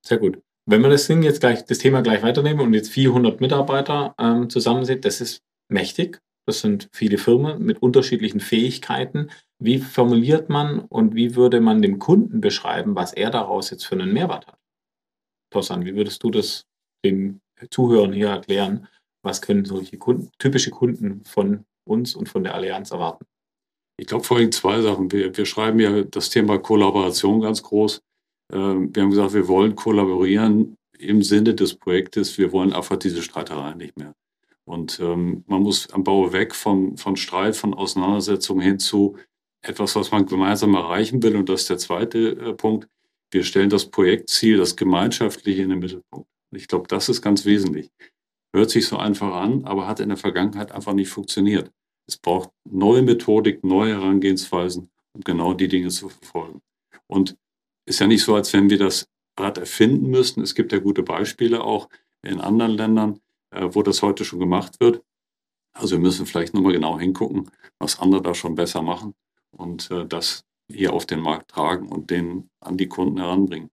Sehr 0.06 0.18
gut. 0.18 0.42
Wenn 0.66 0.82
wir 0.82 0.90
das 0.90 1.08
Ding 1.08 1.24
jetzt 1.24 1.40
gleich, 1.40 1.64
das 1.64 1.78
Thema 1.78 2.02
gleich 2.02 2.24
weiternehmen 2.24 2.60
und 2.60 2.74
jetzt 2.74 2.90
400 2.90 3.40
Mitarbeiter 3.40 4.14
ähm, 4.20 4.50
zusammen 4.50 4.84
sind, 4.84 5.06
das 5.06 5.22
ist 5.22 5.42
mächtig. 5.70 6.20
Das 6.48 6.62
sind 6.62 6.88
viele 6.94 7.18
Firmen 7.18 7.62
mit 7.62 7.82
unterschiedlichen 7.82 8.39
Fähigkeiten. 8.39 9.30
Wie 9.60 9.80
formuliert 9.80 10.48
man 10.48 10.80
und 10.80 11.13
wie 11.13 11.36
würde 11.36 11.60
man 11.60 11.82
dem 11.82 12.00
Kunden 12.00 12.39
beschreiben, 12.39 12.96
was 12.96 13.12
er 13.12 13.32
daraus 13.32 13.70
jetzt 13.70 13.86
für 13.86 13.96
einen 13.96 14.13
Mehrwert 14.13 14.48
hat? 14.48 14.58
Tossan, 15.51 15.86
wie 15.86 15.96
würdest 15.96 16.24
du 16.24 16.32
das 16.32 16.66
den 17.04 17.42
Zuhörern 17.70 18.13
hier 18.13 18.30
erklären? 18.30 18.88
Was 19.24 19.42
können 19.42 19.66
solche 19.66 19.98
Kunden, 19.98 20.30
typische 20.39 20.72
Kunden 20.72 21.25
von 21.25 21.66
uns 21.84 22.16
und 22.16 22.30
von 22.30 22.44
der 22.44 22.56
Allianz 22.56 22.92
erwarten? 22.92 23.25
Ich 24.00 24.08
glaube 24.08 24.24
vor 24.24 24.38
allem 24.38 24.51
zwei 24.54 24.80
Sachen. 24.82 25.12
Wir, 25.12 25.36
wir 25.36 25.46
schreiben 25.46 25.80
ja 25.80 26.04
das 26.04 26.30
Thema 26.30 26.60
Kollaboration 26.60 27.42
ganz 27.42 27.62
groß. 27.62 28.00
Ähm, 28.54 28.96
wir 28.96 29.04
haben 29.04 29.10
gesagt, 29.10 29.34
wir 29.34 29.50
wollen 29.50 29.75
kollaborieren 29.75 30.77
im 30.98 31.24
Sinne 31.24 31.56
des 31.56 31.75
Projektes. 31.75 32.38
Wir 32.38 32.54
wollen 32.54 32.72
einfach 32.72 32.96
diese 32.96 33.22
Streiterei 33.22 33.74
nicht 33.74 33.98
mehr. 33.98 34.13
Und 34.68 35.00
ähm, 35.00 35.46
man 35.48 35.64
muss 35.64 35.90
am 35.92 36.04
Bau 36.04 36.34
weg 36.34 36.54
von, 36.54 36.98
von 36.98 37.16
Streit, 37.16 37.56
von 37.56 37.74
Auseinandersetzungen 37.74 38.62
hin 38.62 38.80
zu 38.80 39.16
etwas, 39.62 39.96
was 39.96 40.12
man 40.12 40.26
gemeinsam 40.26 40.76
erreichen 40.76 41.24
will. 41.24 41.38
Und 41.38 41.48
das 41.48 41.62
ist 41.62 41.70
der 41.70 41.78
zweite 41.78 42.32
äh, 42.32 42.54
Punkt. 42.54 42.90
Wir 43.32 43.46
stellen 43.46 43.70
das 43.70 43.86
Projektziel, 43.86 44.58
das 44.58 44.76
Gemeinschaftliche 44.76 45.62
in 45.62 45.70
den 45.70 45.80
Mittelpunkt. 45.80 46.28
Und 46.52 46.58
ich 46.58 46.68
glaube, 46.68 46.88
das 46.90 47.08
ist 47.08 47.22
ganz 47.22 47.46
wesentlich. 47.46 47.90
Hört 48.54 48.70
sich 48.70 48.88
so 48.88 48.98
einfach 48.98 49.34
an, 49.36 49.64
aber 49.64 49.88
hat 49.88 50.02
in 50.02 50.10
der 50.10 50.18
Vergangenheit 50.18 50.74
einfach 50.74 50.94
nicht 50.94 51.10
funktioniert. 51.10 51.72
Es 52.06 52.18
braucht 52.18 52.50
neue 52.70 53.04
Methodik, 53.04 53.64
neue 53.64 53.94
Herangehensweisen, 53.94 54.90
um 55.14 55.22
genau 55.22 55.54
die 55.54 55.70
Dinge 55.70 55.90
zu 55.90 56.10
verfolgen. 56.10 56.62
Und 57.08 57.38
ist 57.86 58.00
ja 58.00 58.08
nicht 58.08 58.24
so, 58.24 58.36
als 58.36 58.52
wenn 58.52 58.70
wir 58.70 58.78
das 58.78 59.08
Rad 59.40 59.58
erfinden 59.60 60.10
müssten. 60.10 60.42
Es 60.42 60.56
gibt 60.56 60.74
ja 60.74 60.80
gute 60.80 61.04
Beispiele 61.04 61.64
auch 61.64 61.88
in 62.22 62.42
anderen 62.42 62.72
Ländern, 62.74 63.22
wo 63.74 63.84
das 63.84 64.02
heute 64.02 64.26
schon 64.26 64.40
gemacht 64.40 64.80
wird. 64.80 65.04
Also 65.74 65.96
wir 65.96 66.02
müssen 66.02 66.26
vielleicht 66.26 66.54
nochmal 66.54 66.74
genau 66.74 67.00
hingucken, 67.00 67.50
was 67.80 68.00
andere 68.00 68.22
da 68.22 68.34
schon 68.34 68.56
besser 68.56 68.82
machen 68.82 69.14
und 69.52 69.92
äh, 69.92 70.06
das 70.06 70.44
hier 70.70 70.94
auf 70.94 71.06
den 71.06 71.20
Markt 71.20 71.52
tragen 71.52 71.88
und 71.90 72.10
den 72.10 72.50
an 72.60 72.78
die 72.78 72.88
Kunden 72.88 73.18
heranbringen. 73.18 73.70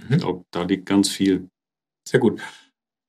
Mhm. 0.00 0.14
Ich 0.14 0.18
glaube, 0.20 0.44
da 0.50 0.62
liegt 0.62 0.86
ganz 0.86 1.08
viel. 1.08 1.48
Sehr 2.06 2.20
gut. 2.20 2.40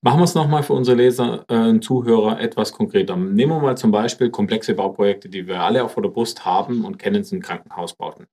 Machen 0.00 0.20
wir 0.20 0.24
es 0.24 0.34
nochmal 0.34 0.62
für 0.62 0.74
unsere 0.74 0.96
Leser 0.96 1.44
äh, 1.48 1.68
und 1.68 1.82
Zuhörer 1.82 2.40
etwas 2.40 2.72
konkreter. 2.72 3.16
Nehmen 3.16 3.52
wir 3.52 3.60
mal 3.60 3.76
zum 3.76 3.90
Beispiel 3.90 4.30
komplexe 4.30 4.74
Bauprojekte, 4.74 5.28
die 5.28 5.46
wir 5.46 5.60
alle 5.60 5.84
auf 5.84 5.94
der 5.96 6.02
Brust 6.02 6.44
haben 6.44 6.84
und 6.84 6.98
kennen, 6.98 7.24
sind 7.24 7.42
Krankenhausbauten. 7.42 8.26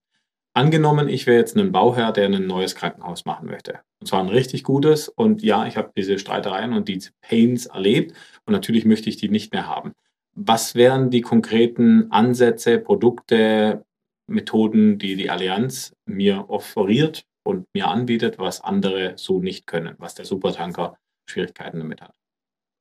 Angenommen, 0.57 1.09
ich 1.09 1.27
wäre 1.27 1.37
jetzt 1.37 1.57
ein 1.57 1.73
Bauherr, 1.73 2.13
der 2.13 2.27
ein 2.27 2.47
neues 2.47 2.75
Krankenhaus 2.75 3.25
machen 3.25 3.47
möchte. 3.47 3.81
Und 3.99 4.07
zwar 4.07 4.21
ein 4.21 4.29
richtig 4.29 4.63
gutes. 4.63 5.09
Und 5.09 5.43
ja, 5.43 5.67
ich 5.67 5.75
habe 5.75 5.91
diese 5.97 6.17
Streitereien 6.17 6.71
und 6.71 6.87
diese 6.87 7.11
Pains 7.19 7.65
erlebt. 7.65 8.15
Und 8.45 8.53
natürlich 8.53 8.85
möchte 8.85 9.09
ich 9.09 9.17
die 9.17 9.27
nicht 9.27 9.51
mehr 9.51 9.67
haben. 9.67 9.91
Was 10.33 10.73
wären 10.73 11.09
die 11.09 11.19
konkreten 11.19 12.09
Ansätze, 12.09 12.79
Produkte, 12.79 13.83
Methoden, 14.27 14.97
die 14.97 15.17
die 15.17 15.29
Allianz 15.29 15.93
mir 16.05 16.49
offeriert 16.49 17.25
und 17.43 17.65
mir 17.73 17.89
anbietet, 17.89 18.39
was 18.39 18.61
andere 18.61 19.17
so 19.17 19.41
nicht 19.41 19.67
können, 19.67 19.95
was 19.97 20.15
der 20.15 20.23
Supertanker 20.23 20.97
Schwierigkeiten 21.29 21.79
damit 21.79 22.01
hat? 22.01 22.15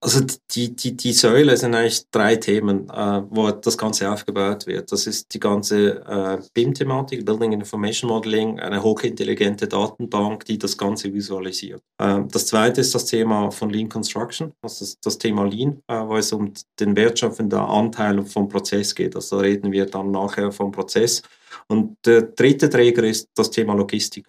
Also 0.05 0.21
die, 0.51 0.77
die, 0.77 0.95
die 0.95 1.15
Säule 1.15 1.57
sind 1.57 1.75
eigentlich 1.75 2.11
drei 2.11 2.37
Themen, 2.37 2.91
äh, 2.91 3.23
wo 3.31 3.51
das 3.51 3.79
Ganze 3.79 4.11
aufgebaut 4.13 4.67
wird. 4.67 4.93
Das 4.93 5.07
ist 5.07 5.33
die 5.33 5.41
ganze 5.41 6.05
äh, 6.07 6.43
BIM-Thematik, 6.53 7.25
Building 7.25 7.53
Information 7.53 8.11
Modeling, 8.11 8.61
eine 8.61 8.83
hochintelligente 8.83 9.67
Datenbank, 9.67 10.45
die 10.45 10.59
das 10.59 10.77
Ganze 10.77 11.15
visualisiert. 11.15 11.81
Ähm, 11.99 12.29
das 12.29 12.49
zweite 12.49 12.83
ist 12.83 12.95
das 12.95 13.07
Thema 13.07 13.51
von 13.51 13.71
Lean 13.71 13.89
Construction, 13.89 14.53
also 14.61 14.85
das, 14.85 15.01
das 15.01 15.17
Thema 15.17 15.47
Lean, 15.47 15.81
äh, 15.89 15.95
wo 15.95 16.19
es 16.19 16.35
um 16.35 16.53
den 16.79 16.95
wertschöpfenden 16.95 17.61
Anteil 17.61 18.23
vom 18.27 18.47
Prozess 18.47 18.95
geht. 18.95 19.17
Also 19.17 19.37
da 19.37 19.43
reden 19.43 19.73
wir 19.73 19.87
dann 19.87 20.11
nachher 20.11 20.53
vom 20.53 20.71
Prozess. 20.71 21.23
Und 21.67 21.97
der 22.05 22.21
dritte 22.25 22.69
Träger 22.69 23.05
ist 23.05 23.31
das 23.35 23.51
Thema 23.51 23.73
Logistik. 23.73 24.27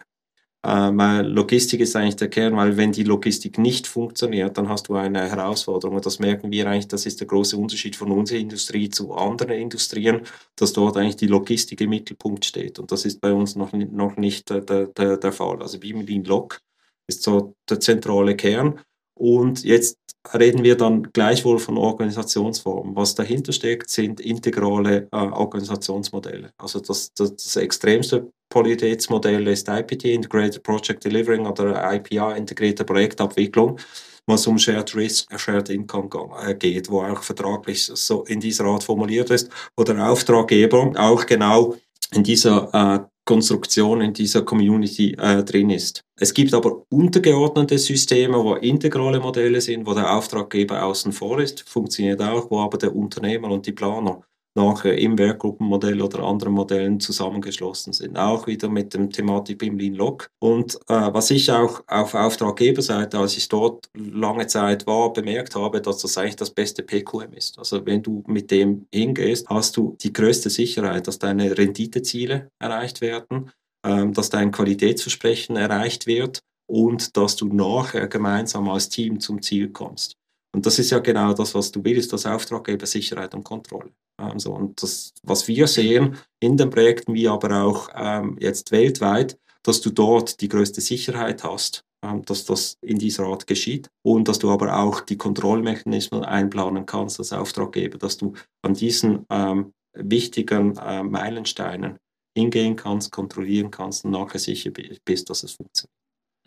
Ähm, 0.64 0.98
Logistik 1.26 1.80
ist 1.80 1.94
eigentlich 1.94 2.16
der 2.16 2.28
Kern, 2.28 2.56
weil 2.56 2.76
wenn 2.76 2.90
die 2.90 3.04
Logistik 3.04 3.58
nicht 3.58 3.86
funktioniert, 3.86 4.58
dann 4.58 4.68
hast 4.68 4.88
du 4.88 4.94
eine 4.94 5.28
Herausforderung. 5.28 5.96
Und 5.96 6.06
das 6.06 6.18
merken 6.18 6.50
wir 6.50 6.66
eigentlich, 6.66 6.88
das 6.88 7.06
ist 7.06 7.20
der 7.20 7.26
große 7.26 7.56
Unterschied 7.56 7.94
von 7.94 8.10
unserer 8.10 8.38
Industrie 8.38 8.88
zu 8.88 9.12
anderen 9.12 9.52
Industrien, 9.52 10.22
dass 10.56 10.72
dort 10.72 10.96
eigentlich 10.96 11.16
die 11.16 11.28
Logistik 11.28 11.80
im 11.80 11.90
Mittelpunkt 11.90 12.44
steht. 12.44 12.78
Und 12.78 12.90
das 12.90 13.04
ist 13.04 13.20
bei 13.20 13.32
uns 13.32 13.54
noch, 13.54 13.72
noch 13.72 14.16
nicht 14.16 14.50
der, 14.50 14.86
der, 14.86 15.16
der 15.16 15.32
Fall. 15.32 15.62
Also 15.62 15.78
Beamlin 15.78 16.24
Log 16.24 16.60
ist 17.06 17.22
so 17.22 17.54
der 17.68 17.78
zentrale 17.78 18.34
Kern. 18.34 18.80
Und 19.14 19.64
jetzt 19.64 19.98
reden 20.34 20.64
wir 20.64 20.76
dann 20.76 21.04
gleichwohl 21.12 21.58
von 21.58 21.78
Organisationsformen. 21.78 22.96
Was 22.96 23.14
dahinter 23.14 23.52
steckt, 23.52 23.88
sind 23.88 24.20
integrale 24.20 25.08
äh, 25.12 25.16
Organisationsmodelle. 25.16 26.52
Also 26.58 26.80
das, 26.80 27.12
das, 27.14 27.36
das 27.36 27.56
extremste 27.56 28.30
Qualitätsmodell 28.50 29.46
ist 29.48 29.68
IPT, 29.68 30.04
Integrated 30.04 30.62
Project 30.62 31.04
Delivering 31.04 31.46
oder 31.46 31.92
IPA, 31.94 32.36
integrierte 32.36 32.84
Projektabwicklung, 32.84 33.78
was 34.26 34.46
um 34.46 34.58
Shared 34.58 34.94
Risk, 34.94 35.28
Shared 35.38 35.68
Income 35.68 36.08
äh, 36.46 36.54
geht, 36.54 36.90
wo 36.90 37.02
auch 37.02 37.22
vertraglich 37.22 37.84
so 37.84 38.24
in 38.24 38.40
dieser 38.40 38.64
Art 38.64 38.84
formuliert 38.84 39.30
ist, 39.30 39.50
wo 39.76 39.84
der 39.84 40.08
Auftraggeber 40.08 40.92
auch 40.96 41.26
genau 41.26 41.74
in 42.12 42.22
dieser 42.22 42.70
äh, 42.72 43.00
Konstruktion 43.26 44.00
in 44.00 44.12
dieser 44.12 44.42
Community 44.42 45.16
äh, 45.18 45.42
drin 45.42 45.70
ist. 45.70 46.04
Es 46.18 46.32
gibt 46.32 46.54
aber 46.54 46.84
untergeordnete 46.88 47.76
Systeme, 47.76 48.42
wo 48.42 48.54
integrale 48.54 49.18
Modelle 49.18 49.60
sind, 49.60 49.84
wo 49.84 49.94
der 49.94 50.16
Auftraggeber 50.16 50.84
außen 50.84 51.12
vor 51.12 51.40
ist, 51.40 51.68
funktioniert 51.68 52.22
auch, 52.22 52.50
wo 52.50 52.60
aber 52.60 52.78
der 52.78 52.94
Unternehmer 52.94 53.50
und 53.50 53.66
die 53.66 53.72
Planer 53.72 54.22
nachher 54.56 54.98
im 54.98 55.18
Werkgruppenmodell 55.18 56.02
oder 56.02 56.20
anderen 56.20 56.54
Modellen 56.54 56.98
zusammengeschlossen 56.98 57.92
sind. 57.92 58.16
Auch 58.18 58.46
wieder 58.46 58.68
mit 58.68 58.94
dem 58.94 59.10
Thematik 59.10 59.62
im 59.62 59.78
Lean 59.78 59.94
Log. 59.94 60.30
Und 60.38 60.76
äh, 60.88 61.12
was 61.12 61.30
ich 61.30 61.52
auch 61.52 61.82
auf 61.86 62.14
Auftraggeberseite, 62.14 63.18
als 63.18 63.36
ich 63.36 63.48
dort 63.48 63.88
lange 63.94 64.46
Zeit 64.46 64.86
war, 64.86 65.12
bemerkt 65.12 65.54
habe, 65.54 65.80
dass 65.80 65.98
das 65.98 66.18
eigentlich 66.18 66.36
das 66.36 66.50
beste 66.50 66.82
PQM 66.82 67.32
ist. 67.34 67.58
Also 67.58 67.84
wenn 67.86 68.02
du 68.02 68.24
mit 68.26 68.50
dem 68.50 68.86
hingehst, 68.92 69.48
hast 69.48 69.76
du 69.76 69.96
die 70.00 70.12
größte 70.12 70.50
Sicherheit, 70.50 71.06
dass 71.06 71.18
deine 71.18 71.56
Renditeziele 71.56 72.50
erreicht 72.58 73.00
werden, 73.00 73.50
ähm, 73.84 74.12
dass 74.12 74.30
dein 74.30 74.50
Qualitätsversprechen 74.50 75.56
erreicht 75.56 76.06
wird 76.06 76.40
und 76.66 77.16
dass 77.16 77.36
du 77.36 77.46
nachher 77.46 78.08
gemeinsam 78.08 78.68
als 78.68 78.88
Team 78.88 79.20
zum 79.20 79.42
Ziel 79.42 79.70
kommst. 79.70 80.16
Und 80.54 80.64
das 80.64 80.78
ist 80.78 80.90
ja 80.90 81.00
genau 81.00 81.32
das, 81.32 81.54
was 81.54 81.70
du 81.70 81.84
willst, 81.84 82.12
das 82.12 82.26
Auftraggeber 82.26 82.86
Sicherheit 82.86 83.34
und 83.34 83.44
Kontrolle. 83.44 83.90
Also, 84.16 84.52
und 84.54 84.82
das, 84.82 85.12
was 85.22 85.46
wir 85.48 85.66
sehen 85.66 86.16
in 86.40 86.56
den 86.56 86.70
Projekten, 86.70 87.14
wie 87.14 87.28
aber 87.28 87.62
auch 87.62 87.90
ähm, 87.94 88.36
jetzt 88.40 88.72
weltweit, 88.72 89.38
dass 89.62 89.80
du 89.80 89.90
dort 89.90 90.40
die 90.40 90.48
größte 90.48 90.80
Sicherheit 90.80 91.44
hast, 91.44 91.84
ähm, 92.02 92.24
dass 92.24 92.44
das 92.44 92.78
in 92.80 92.98
dieser 92.98 93.24
Art 93.24 93.46
geschieht 93.46 93.90
und 94.02 94.28
dass 94.28 94.38
du 94.38 94.50
aber 94.50 94.78
auch 94.78 95.00
die 95.00 95.18
Kontrollmechanismen 95.18 96.24
einplanen 96.24 96.86
kannst 96.86 97.18
als 97.18 97.32
Auftraggeber, 97.32 97.98
dass 97.98 98.16
du 98.16 98.34
an 98.62 98.74
diesen 98.74 99.26
ähm, 99.28 99.72
wichtigen 99.92 100.76
äh, 100.76 101.02
Meilensteinen 101.02 101.98
hingehen 102.36 102.76
kannst, 102.76 103.12
kontrollieren 103.12 103.70
kannst 103.70 104.04
und 104.04 104.12
nachher 104.12 104.38
sicher 104.38 104.70
bist, 104.70 105.30
dass 105.30 105.42
es 105.42 105.52
funktioniert. 105.52 105.92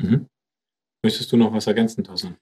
Mhm. 0.01 0.27
Möchtest 1.03 1.31
du 1.31 1.37
noch 1.37 1.51
was 1.51 1.67
ergänzen, 1.67 2.03
Thorsten? 2.03 2.37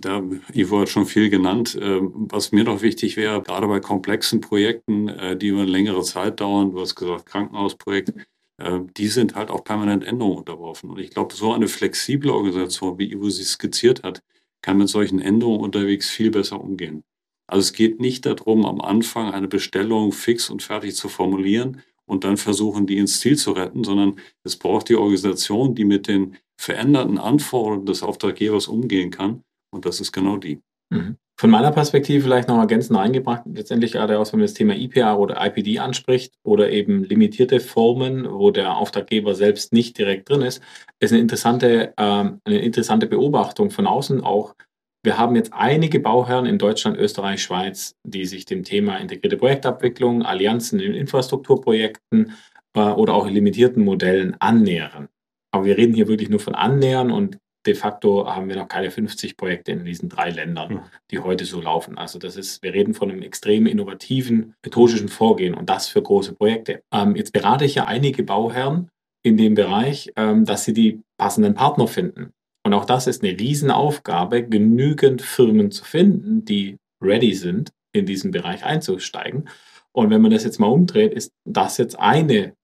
Da, 0.00 0.22
Ivo 0.54 0.80
hat 0.80 0.88
schon 0.88 1.04
viel 1.04 1.28
genannt. 1.28 1.78
Ähm, 1.80 2.12
was 2.14 2.50
mir 2.50 2.64
noch 2.64 2.80
wichtig 2.80 3.16
wäre, 3.18 3.42
gerade 3.42 3.66
bei 3.66 3.78
komplexen 3.80 4.40
Projekten, 4.40 5.08
äh, 5.08 5.36
die 5.36 5.48
über 5.48 5.62
eine 5.62 5.70
längere 5.70 6.02
Zeit 6.02 6.40
dauern, 6.40 6.70
du 6.70 6.80
hast 6.80 6.94
gesagt 6.94 7.26
Krankenhausprojekt, 7.26 8.14
äh, 8.58 8.80
die 8.96 9.08
sind 9.08 9.34
halt 9.34 9.50
auch 9.50 9.64
permanent 9.64 10.04
Änderungen 10.04 10.38
unterworfen. 10.38 10.88
Und 10.90 10.98
ich 10.98 11.10
glaube, 11.10 11.34
so 11.34 11.52
eine 11.52 11.68
flexible 11.68 12.30
Organisation, 12.30 12.98
wie 12.98 13.12
Ivo 13.12 13.28
sie 13.28 13.44
skizziert 13.44 14.02
hat, 14.02 14.22
kann 14.62 14.78
mit 14.78 14.88
solchen 14.88 15.20
Änderungen 15.20 15.60
unterwegs 15.60 16.08
viel 16.08 16.30
besser 16.30 16.60
umgehen. 16.60 17.04
Also 17.46 17.60
es 17.60 17.72
geht 17.74 18.00
nicht 18.00 18.24
darum, 18.24 18.64
am 18.64 18.80
Anfang 18.80 19.32
eine 19.32 19.48
Bestellung 19.48 20.12
fix 20.12 20.48
und 20.48 20.62
fertig 20.62 20.94
zu 20.96 21.08
formulieren 21.10 21.82
und 22.06 22.24
dann 22.24 22.38
versuchen, 22.38 22.86
die 22.86 22.96
ins 22.96 23.20
Ziel 23.20 23.36
zu 23.36 23.52
retten, 23.52 23.84
sondern 23.84 24.18
es 24.42 24.56
braucht 24.56 24.88
die 24.88 24.96
Organisation, 24.96 25.74
die 25.74 25.84
mit 25.84 26.08
den 26.08 26.36
veränderten 26.56 27.18
Anforderungen 27.18 27.84
des 27.84 28.02
Auftraggebers 28.02 28.68
umgehen 28.68 29.10
kann 29.10 29.42
und 29.72 29.86
das 29.86 30.00
ist 30.00 30.12
genau 30.12 30.36
die. 30.36 30.60
Mhm. 30.90 31.16
Von 31.40 31.50
meiner 31.50 31.72
Perspektive 31.72 32.22
vielleicht 32.22 32.48
noch 32.48 32.58
ergänzend 32.58 32.98
eingebracht, 32.98 33.42
letztendlich 33.46 33.92
gerade 33.92 34.18
aus, 34.18 34.32
wenn 34.32 34.38
man 34.38 34.46
das 34.46 34.54
Thema 34.54 34.76
IPA 34.76 35.16
oder 35.16 35.44
IPD 35.44 35.80
anspricht 35.80 36.34
oder 36.44 36.70
eben 36.70 37.02
limitierte 37.02 37.58
Formen, 37.58 38.30
wo 38.30 38.50
der 38.50 38.76
Auftraggeber 38.76 39.34
selbst 39.34 39.72
nicht 39.72 39.98
direkt 39.98 40.28
drin 40.28 40.42
ist, 40.42 40.62
ist 41.00 41.12
eine 41.12 41.20
interessante, 41.20 41.94
ähm, 41.96 42.40
eine 42.44 42.58
interessante 42.60 43.06
Beobachtung 43.06 43.70
von 43.70 43.86
außen 43.86 44.20
auch. 44.20 44.54
Wir 45.04 45.18
haben 45.18 45.34
jetzt 45.34 45.52
einige 45.52 45.98
Bauherren 45.98 46.46
in 46.46 46.58
Deutschland, 46.58 46.96
Österreich, 46.96 47.42
Schweiz, 47.42 47.96
die 48.04 48.24
sich 48.24 48.44
dem 48.44 48.62
Thema 48.62 48.98
integrierte 48.98 49.36
Projektabwicklung, 49.36 50.22
Allianzen 50.22 50.78
in 50.78 50.94
Infrastrukturprojekten 50.94 52.34
äh, 52.74 52.80
oder 52.80 53.14
auch 53.14 53.26
limitierten 53.26 53.82
Modellen 53.82 54.36
annähern. 54.38 55.08
Aber 55.50 55.64
wir 55.64 55.76
reden 55.76 55.94
hier 55.94 56.06
wirklich 56.06 56.28
nur 56.28 56.40
von 56.40 56.54
annähern 56.54 57.10
und 57.10 57.38
de 57.66 57.74
facto 57.74 58.26
haben 58.26 58.48
wir 58.48 58.56
noch 58.56 58.68
keine 58.68 58.90
50 58.90 59.36
Projekte 59.36 59.72
in 59.72 59.84
diesen 59.84 60.08
drei 60.08 60.30
Ländern, 60.30 60.70
hm. 60.70 60.80
die 61.10 61.20
heute 61.20 61.44
so 61.44 61.60
laufen. 61.60 61.98
Also 61.98 62.18
das 62.18 62.36
ist, 62.36 62.62
wir 62.62 62.74
reden 62.74 62.94
von 62.94 63.10
einem 63.10 63.22
extrem 63.22 63.66
innovativen, 63.66 64.54
methodischen 64.64 65.08
Vorgehen 65.08 65.54
und 65.54 65.68
das 65.68 65.88
für 65.88 66.02
große 66.02 66.34
Projekte. 66.34 66.82
Ähm, 66.92 67.16
jetzt 67.16 67.32
berate 67.32 67.64
ich 67.64 67.76
ja 67.76 67.86
einige 67.86 68.22
Bauherren 68.22 68.88
in 69.22 69.36
dem 69.36 69.54
Bereich, 69.54 70.12
ähm, 70.16 70.44
dass 70.44 70.64
sie 70.64 70.72
die 70.72 71.00
passenden 71.16 71.54
Partner 71.54 71.86
finden. 71.86 72.32
Und 72.64 72.74
auch 72.74 72.84
das 72.84 73.06
ist 73.06 73.22
eine 73.22 73.38
Riesenaufgabe, 73.38 74.44
genügend 74.44 75.22
Firmen 75.22 75.70
zu 75.70 75.84
finden, 75.84 76.44
die 76.44 76.78
ready 77.00 77.34
sind, 77.34 77.72
in 77.92 78.06
diesen 78.06 78.30
Bereich 78.30 78.64
einzusteigen. 78.64 79.48
Und 79.92 80.10
wenn 80.10 80.22
man 80.22 80.30
das 80.30 80.44
jetzt 80.44 80.58
mal 80.58 80.68
umdreht, 80.68 81.12
ist 81.12 81.32
das 81.44 81.76
jetzt 81.76 81.98
eine 81.98 82.54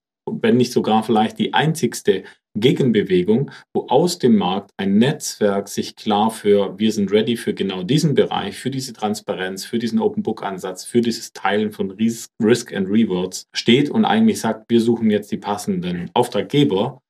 wenn 0.41 0.57
nicht 0.57 0.71
sogar 0.71 1.03
vielleicht 1.03 1.39
die 1.39 1.53
einzigste 1.53 2.23
Gegenbewegung, 2.55 3.51
wo 3.73 3.87
aus 3.87 4.17
dem 4.17 4.35
Markt 4.35 4.71
ein 4.77 4.97
Netzwerk 4.97 5.67
sich 5.67 5.95
klar 5.95 6.31
für, 6.31 6.77
wir 6.77 6.91
sind 6.91 7.11
ready 7.11 7.37
für 7.37 7.53
genau 7.53 7.83
diesen 7.83 8.15
Bereich, 8.15 8.57
für 8.57 8.71
diese 8.71 8.93
Transparenz, 8.93 9.65
für 9.65 9.79
diesen 9.79 9.99
Open 9.99 10.23
Book 10.23 10.43
Ansatz, 10.43 10.83
für 10.83 11.01
dieses 11.01 11.31
Teilen 11.31 11.71
von 11.71 11.91
Risk 11.91 12.73
and 12.73 12.89
Rewards 12.89 13.45
steht 13.53 13.89
und 13.89 14.05
eigentlich 14.05 14.39
sagt, 14.39 14.69
wir 14.69 14.81
suchen 14.81 15.09
jetzt 15.09 15.31
die 15.31 15.37
passenden 15.37 16.09
Auftraggeber, 16.13 17.01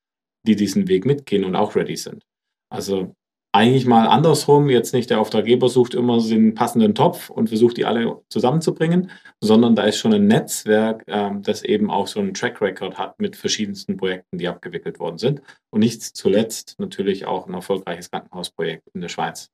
die 0.46 0.56
diesen 0.56 0.88
Weg 0.88 1.06
mitgehen 1.06 1.44
und 1.44 1.56
auch 1.56 1.74
ready 1.74 1.96
sind. 1.96 2.22
Also 2.70 3.14
eigentlich 3.52 3.84
mal 3.84 4.06
andersrum, 4.06 4.70
jetzt 4.70 4.94
nicht 4.94 5.10
der 5.10 5.20
Auftraggeber 5.20 5.68
sucht 5.68 5.94
immer 5.94 6.20
den 6.22 6.54
passenden 6.54 6.94
Topf 6.94 7.30
und 7.30 7.48
versucht 7.48 7.76
die 7.76 7.84
alle 7.84 8.22
zusammenzubringen, 8.28 9.10
sondern 9.40 9.74
da 9.74 9.84
ist 9.84 9.98
schon 9.98 10.14
ein 10.14 10.28
Netzwerk, 10.28 11.02
ähm, 11.08 11.42
das 11.42 11.62
eben 11.62 11.90
auch 11.90 12.06
so 12.06 12.20
einen 12.20 12.34
Track 12.34 12.60
Record 12.60 12.96
hat 12.96 13.18
mit 13.18 13.34
verschiedensten 13.34 13.96
Projekten, 13.96 14.38
die 14.38 14.46
abgewickelt 14.46 15.00
worden 15.00 15.18
sind. 15.18 15.42
Und 15.70 15.80
nicht 15.80 16.02
zuletzt 16.02 16.76
natürlich 16.78 17.26
auch 17.26 17.48
ein 17.48 17.54
erfolgreiches 17.54 18.10
Krankenhausprojekt 18.10 18.86
in 18.94 19.00
der 19.00 19.08
Schweiz, 19.08 19.50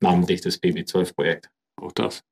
namentlich 0.00 0.42
das 0.42 0.62
BB12-Projekt. 0.62 1.50
Auch 1.80 1.92
das. 1.92 2.22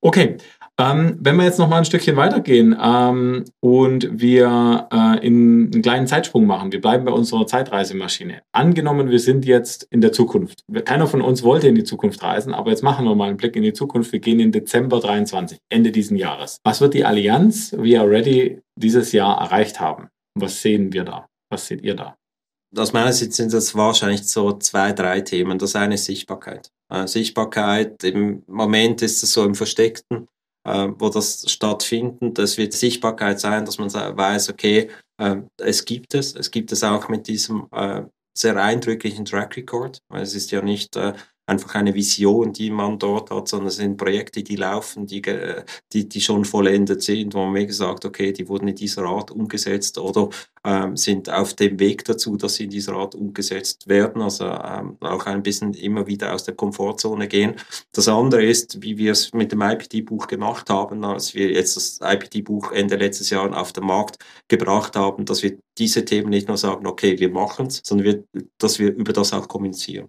Okay, 0.00 0.36
ähm, 0.78 1.16
wenn 1.20 1.36
wir 1.36 1.44
jetzt 1.44 1.58
noch 1.58 1.68
mal 1.68 1.78
ein 1.78 1.86
Stückchen 1.86 2.16
weitergehen 2.16 2.76
ähm, 2.80 3.44
und 3.60 4.08
wir 4.20 4.88
äh, 4.92 5.26
in 5.26 5.70
einen 5.72 5.82
kleinen 5.82 6.06
Zeitsprung 6.06 6.46
machen, 6.46 6.70
wir 6.70 6.82
bleiben 6.82 7.06
bei 7.06 7.12
unserer 7.12 7.46
Zeitreisemaschine. 7.46 8.42
Angenommen, 8.52 9.08
wir 9.08 9.18
sind 9.18 9.46
jetzt 9.46 9.84
in 9.84 10.02
der 10.02 10.12
Zukunft. 10.12 10.64
Keiner 10.84 11.06
von 11.06 11.22
uns 11.22 11.42
wollte 11.42 11.68
in 11.68 11.74
die 11.76 11.84
Zukunft 11.84 12.22
reisen, 12.22 12.52
aber 12.52 12.70
jetzt 12.70 12.82
machen 12.82 13.06
wir 13.06 13.14
mal 13.14 13.28
einen 13.28 13.38
Blick 13.38 13.56
in 13.56 13.62
die 13.62 13.72
Zukunft. 13.72 14.12
Wir 14.12 14.20
gehen 14.20 14.38
in 14.38 14.52
Dezember 14.52 15.00
23, 15.00 15.58
Ende 15.70 15.92
diesen 15.92 16.18
Jahres. 16.18 16.58
Was 16.62 16.82
wird 16.82 16.92
die 16.92 17.06
Allianz 17.06 17.74
via 17.78 18.02
Ready 18.02 18.60
dieses 18.78 19.12
Jahr 19.12 19.40
erreicht 19.40 19.80
haben? 19.80 20.08
Was 20.38 20.60
sehen 20.60 20.92
wir 20.92 21.04
da? 21.04 21.26
Was 21.50 21.66
seht 21.68 21.82
ihr 21.82 21.94
da? 21.94 22.16
Aus 22.76 22.92
meiner 22.92 23.12
Sicht 23.14 23.32
sind 23.32 23.54
das 23.54 23.74
wahrscheinlich 23.74 24.26
so 24.26 24.52
zwei, 24.52 24.92
drei 24.92 25.22
Themen. 25.22 25.58
Das 25.58 25.74
eine 25.74 25.94
ist 25.94 26.04
Sichtbarkeit. 26.04 26.70
Äh, 26.88 27.06
Sichtbarkeit, 27.06 28.02
im 28.04 28.42
Moment 28.46 29.02
ist 29.02 29.22
es 29.22 29.32
so 29.32 29.44
im 29.44 29.54
Versteckten, 29.54 30.28
äh, 30.64 30.88
wo 30.98 31.08
das 31.08 31.50
stattfindet. 31.50 32.38
Das 32.38 32.56
wird 32.58 32.72
Sichtbarkeit 32.72 33.40
sein, 33.40 33.64
dass 33.64 33.78
man 33.78 33.92
weiß, 33.92 34.50
okay, 34.50 34.90
äh, 35.18 35.36
es 35.58 35.84
gibt 35.84 36.14
es. 36.14 36.34
Es 36.34 36.50
gibt 36.50 36.72
es 36.72 36.84
auch 36.84 37.08
mit 37.08 37.26
diesem 37.26 37.66
äh, 37.72 38.02
sehr 38.36 38.56
eindrücklichen 38.56 39.24
Track 39.24 39.56
Record, 39.56 39.98
weil 40.08 40.22
es 40.22 40.34
ist 40.34 40.50
ja 40.50 40.62
nicht 40.62 40.94
äh, 40.96 41.14
einfach 41.46 41.74
eine 41.76 41.94
Vision, 41.94 42.52
die 42.52 42.70
man 42.70 42.98
dort 42.98 43.30
hat, 43.30 43.48
sondern 43.48 43.68
es 43.68 43.76
sind 43.76 43.96
Projekte, 43.96 44.42
die 44.42 44.56
laufen, 44.56 45.06
die, 45.06 45.22
die, 45.92 46.08
die 46.08 46.20
schon 46.20 46.44
vollendet 46.44 47.02
sind, 47.02 47.34
wo 47.34 47.38
man 47.44 47.52
mir 47.52 47.66
gesagt 47.66 48.04
okay, 48.04 48.32
die 48.32 48.48
wurden 48.48 48.68
in 48.68 48.74
dieser 48.74 49.04
Art 49.04 49.30
umgesetzt 49.30 49.98
oder 49.98 50.28
ähm, 50.64 50.96
sind 50.96 51.30
auf 51.30 51.54
dem 51.54 51.78
Weg 51.78 52.04
dazu, 52.04 52.36
dass 52.36 52.54
sie 52.54 52.64
in 52.64 52.70
dieser 52.70 52.94
Art 52.94 53.14
umgesetzt 53.14 53.86
werden, 53.86 54.20
also 54.22 54.44
ähm, 54.44 54.96
auch 55.00 55.26
ein 55.26 55.42
bisschen 55.42 55.74
immer 55.74 56.06
wieder 56.06 56.34
aus 56.34 56.44
der 56.44 56.54
Komfortzone 56.54 57.28
gehen. 57.28 57.54
Das 57.92 58.08
andere 58.08 58.44
ist, 58.44 58.82
wie 58.82 58.98
wir 58.98 59.12
es 59.12 59.32
mit 59.32 59.52
dem 59.52 59.62
IPT-Buch 59.62 60.26
gemacht 60.26 60.68
haben, 60.68 61.04
als 61.04 61.34
wir 61.34 61.50
jetzt 61.52 61.76
das 61.76 62.00
IPT-Buch 62.02 62.72
Ende 62.72 62.96
letztes 62.96 63.30
Jahr 63.30 63.56
auf 63.56 63.72
den 63.72 63.84
Markt 63.84 64.18
gebracht 64.48 64.96
haben, 64.96 65.24
dass 65.24 65.42
wir 65.42 65.58
diese 65.78 66.04
Themen 66.04 66.30
nicht 66.30 66.48
nur 66.48 66.56
sagen, 66.56 66.86
okay, 66.86 67.18
wir 67.18 67.30
machen 67.30 67.66
es, 67.66 67.80
sondern 67.84 68.06
wir, 68.06 68.24
dass 68.58 68.78
wir 68.78 68.92
über 68.92 69.12
das 69.12 69.32
auch 69.32 69.46
kommunizieren. 69.46 70.08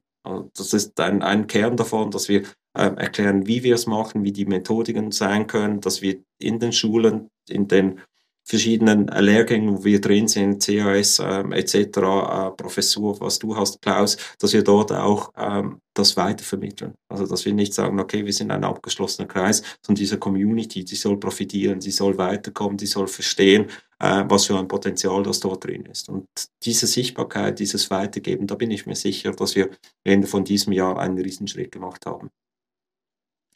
Das 0.56 0.74
ist 0.74 1.00
ein, 1.00 1.22
ein 1.22 1.48
Kern 1.48 1.78
davon, 1.78 2.12
dass 2.12 2.28
wir 2.28 2.42
äh, 2.74 2.94
erklären, 2.96 3.48
wie 3.48 3.64
wir 3.64 3.76
es 3.76 3.88
machen, 3.88 4.24
wie 4.24 4.32
die 4.32 4.46
Methodiken 4.46 5.12
sein 5.12 5.48
können, 5.48 5.82
dass 5.82 6.02
wir 6.02 6.22
in 6.40 6.60
den 6.60 6.74
Schulen, 6.74 7.30
in 7.48 7.68
den 7.68 8.02
verschiedenen 8.48 9.08
Lehrgängen, 9.08 9.78
wo 9.78 9.84
wir 9.84 10.00
drin 10.00 10.30
sind, 10.30 10.66
CAS 10.66 11.20
ähm, 11.20 11.52
etc., 11.52 11.76
äh, 11.76 12.52
Professur, 12.56 13.20
was 13.20 13.40
du 13.40 13.56
hast, 13.58 13.82
Klaus, 13.82 14.16
dass 14.40 14.54
wir 14.54 14.64
dort 14.64 14.94
auch 14.94 15.34
ähm, 15.36 15.82
das 15.94 16.16
weitervermitteln. 16.16 16.94
Also 17.10 17.28
dass 17.28 17.44
wir 17.44 17.54
nicht 17.54 17.74
sagen, 17.74 18.00
okay, 18.00 18.26
wir 18.26 18.32
sind 18.32 18.52
ein 18.52 18.64
abgeschlossener 18.64 19.28
Kreis, 19.28 19.64
sondern 19.86 20.00
diese 20.00 20.18
Community, 20.18 20.86
die 20.86 20.96
soll 20.96 21.20
profitieren, 21.20 21.82
die 21.82 21.92
soll 21.92 22.18
weiterkommen, 22.18 22.78
die 22.78 22.86
soll 22.86 23.08
verstehen, 23.08 23.66
äh, 24.00 24.24
was 24.30 24.46
für 24.46 24.58
ein 24.58 24.70
Potenzial 24.70 25.24
das 25.24 25.42
dort 25.42 25.66
drin 25.66 25.86
ist. 25.86 26.08
Und 26.08 26.26
diese 26.64 26.88
Sichtbarkeit, 26.88 27.60
dieses 27.60 27.90
Weitergeben, 27.92 28.48
da 28.48 28.56
bin 28.56 28.72
ich 28.72 28.86
mir 28.86 28.96
sicher, 28.96 29.32
dass 29.32 29.56
wir 29.56 29.72
Ende 30.06 30.28
von 30.28 30.46
diesem 30.46 30.72
Jahr 30.72 30.98
einen 30.98 31.18
Riesenschritt 31.18 31.74
gemacht 31.74 32.06
haben. 32.06 32.30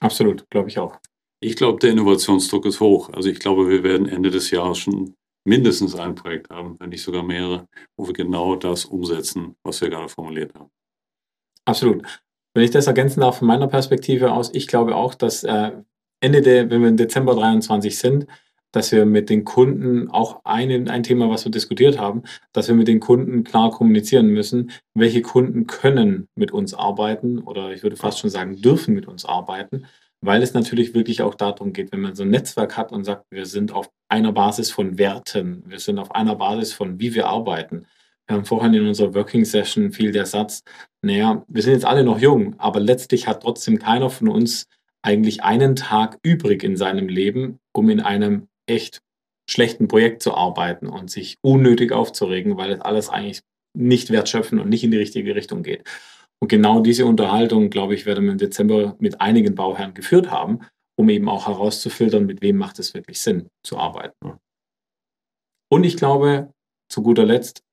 Absolut, 0.02 0.50
glaube 0.50 0.68
ich 0.68 0.80
auch. 0.80 0.98
Ich 1.44 1.56
glaube, 1.56 1.80
der 1.80 1.90
Innovationsdruck 1.90 2.66
ist 2.68 2.80
hoch. 2.80 3.10
Also 3.14 3.28
ich 3.30 3.40
glaube, 3.40 3.68
wir 3.68 3.84
werden 3.84 4.08
Ende 4.08 4.30
des 4.30 4.52
Jahres 4.52 4.78
schon 4.78 5.16
mindestens 5.44 5.96
ein 5.96 6.14
Projekt 6.14 6.52
haben, 6.52 6.76
wenn 6.80 6.90
nicht 6.90 7.02
sogar 7.02 7.24
mehrere, 7.24 7.68
wo 7.98 8.06
wir 8.06 8.14
genau 8.14 8.56
das 8.56 8.86
umsetzen, 8.86 9.56
was 9.64 9.82
wir 9.82 9.90
gerade 9.90 10.08
formuliert 10.08 10.54
haben. 10.54 10.70
Absolut. 11.66 12.04
Wenn 12.54 12.64
ich 12.64 12.70
das 12.70 12.86
ergänzen 12.86 13.22
darf 13.22 13.40
von 13.40 13.48
meiner 13.48 13.68
Perspektive 13.68 14.32
aus, 14.34 14.54
ich 14.54 14.68
glaube 14.68 14.96
auch, 14.96 15.16
dass 15.16 15.44
äh, 15.44 15.72
Ende 16.20 16.42
der, 16.42 16.70
wenn 16.70 16.82
wir 16.82 16.90
im 16.90 16.98
Dezember 16.98 17.34
23 17.34 17.98
sind, 17.98 18.28
dass 18.72 18.92
wir 18.92 19.06
mit 19.06 19.30
den 19.30 19.44
Kunden 19.44 20.10
auch 20.10 20.42
ein, 20.46 20.88
ein 20.90 21.04
Thema, 21.04 21.30
was 21.30 21.44
wir 21.44 21.52
diskutiert 21.52 21.98
haben, 21.98 22.24
dass 22.54 22.68
wir 22.68 22.76
mit 22.76 22.88
den 22.88 23.00
Kunden 23.00 23.44
klar 23.44 23.72
kommunizieren 23.72 24.28
müssen, 24.28 24.72
welche 24.94 25.24
Kunden 25.24 25.66
können 25.66 26.28
mit 26.36 26.52
uns 26.52 26.74
arbeiten 26.76 27.40
oder 27.40 27.74
ich 27.74 27.82
würde 27.82 27.96
fast 27.96 28.20
schon 28.20 28.30
sagen, 28.30 28.62
dürfen 28.62 28.94
mit 28.94 29.08
uns 29.08 29.26
arbeiten 29.26 29.88
weil 30.22 30.44
es 30.44 30.54
natürlich 30.54 30.94
wirklich 30.94 31.22
auch 31.22 31.36
darum 31.36 31.74
geht, 31.74 31.92
wenn 31.92 32.02
man 32.02 32.16
so 32.16 32.24
ein 32.24 32.30
Netzwerk 32.30 32.78
hat 32.78 32.92
und 32.92 33.04
sagt, 33.04 33.26
wir 33.32 33.46
sind 33.46 33.72
auf 33.72 33.90
einer 34.08 34.32
Basis 34.32 34.72
von 34.72 34.98
Werten, 34.98 35.64
wir 35.66 35.80
sind 35.80 35.98
auf 35.98 36.12
einer 36.14 36.36
Basis 36.36 36.74
von, 36.74 37.00
wie 37.00 37.14
wir 37.14 37.28
arbeiten. 37.28 37.88
Wir 38.28 38.38
haben 38.38 38.46
vorhin 38.46 38.74
in 38.74 38.88
unserer 38.88 39.14
Working 39.16 39.46
Session 39.46 39.92
viel 39.92 40.12
der 40.12 40.26
Satz, 40.26 40.64
naja, 41.02 41.44
wir 41.48 41.64
sind 41.64 41.74
jetzt 41.74 41.86
alle 41.86 42.04
noch 42.04 42.20
jung, 42.20 42.56
aber 42.60 42.80
letztlich 42.80 43.28
hat 43.28 43.42
trotzdem 43.42 43.80
keiner 43.80 44.10
von 44.10 44.28
uns 44.28 44.68
eigentlich 45.02 45.44
einen 45.44 45.76
Tag 45.76 46.20
übrig 46.24 46.64
in 46.64 46.78
seinem 46.78 47.08
Leben, 47.08 47.60
um 47.74 47.90
in 47.90 48.00
einem 48.00 48.48
echt 48.68 49.02
schlechten 49.50 49.88
Projekt 49.88 50.22
zu 50.22 50.36
arbeiten 50.36 50.88
und 50.88 51.10
sich 51.10 51.38
unnötig 51.42 51.92
aufzuregen, 51.92 52.58
weil 52.58 52.72
es 52.72 52.82
alles 52.82 53.10
eigentlich 53.10 53.42
nicht 53.74 54.12
wertschöpfen 54.12 54.60
und 54.60 54.70
nicht 54.70 54.84
in 54.84 54.92
die 54.92 54.98
richtige 54.98 55.36
Richtung 55.36 55.64
geht. 55.64 55.84
Und 56.42 56.48
genau 56.48 56.82
diese 56.82 57.06
Unterhaltung, 57.06 57.70
glaube 57.70 57.94
ich, 57.94 58.06
werden 58.06 58.26
wir 58.26 58.32
im 58.32 58.38
Dezember 58.38 58.96
mit 59.00 59.22
einigen 59.22 59.54
Bauherren 59.54 59.94
geführt 59.94 60.32
haben, 60.32 60.62
um 60.98 61.08
eben 61.10 61.30
auch 61.30 61.48
herauszufiltern, 61.48 62.26
mit 62.26 62.42
wem 62.42 62.58
macht 62.58 62.80
es 62.80 62.94
wirklich 62.94 63.22
Sinn 63.22 63.48
zu 63.64 63.78
arbeiten. 63.78 64.40
Und 65.72 65.84
ich 65.84 65.98
glaube, 65.98 66.52
zu 66.90 67.04
guter 67.04 67.26
Letzt, 67.26 67.64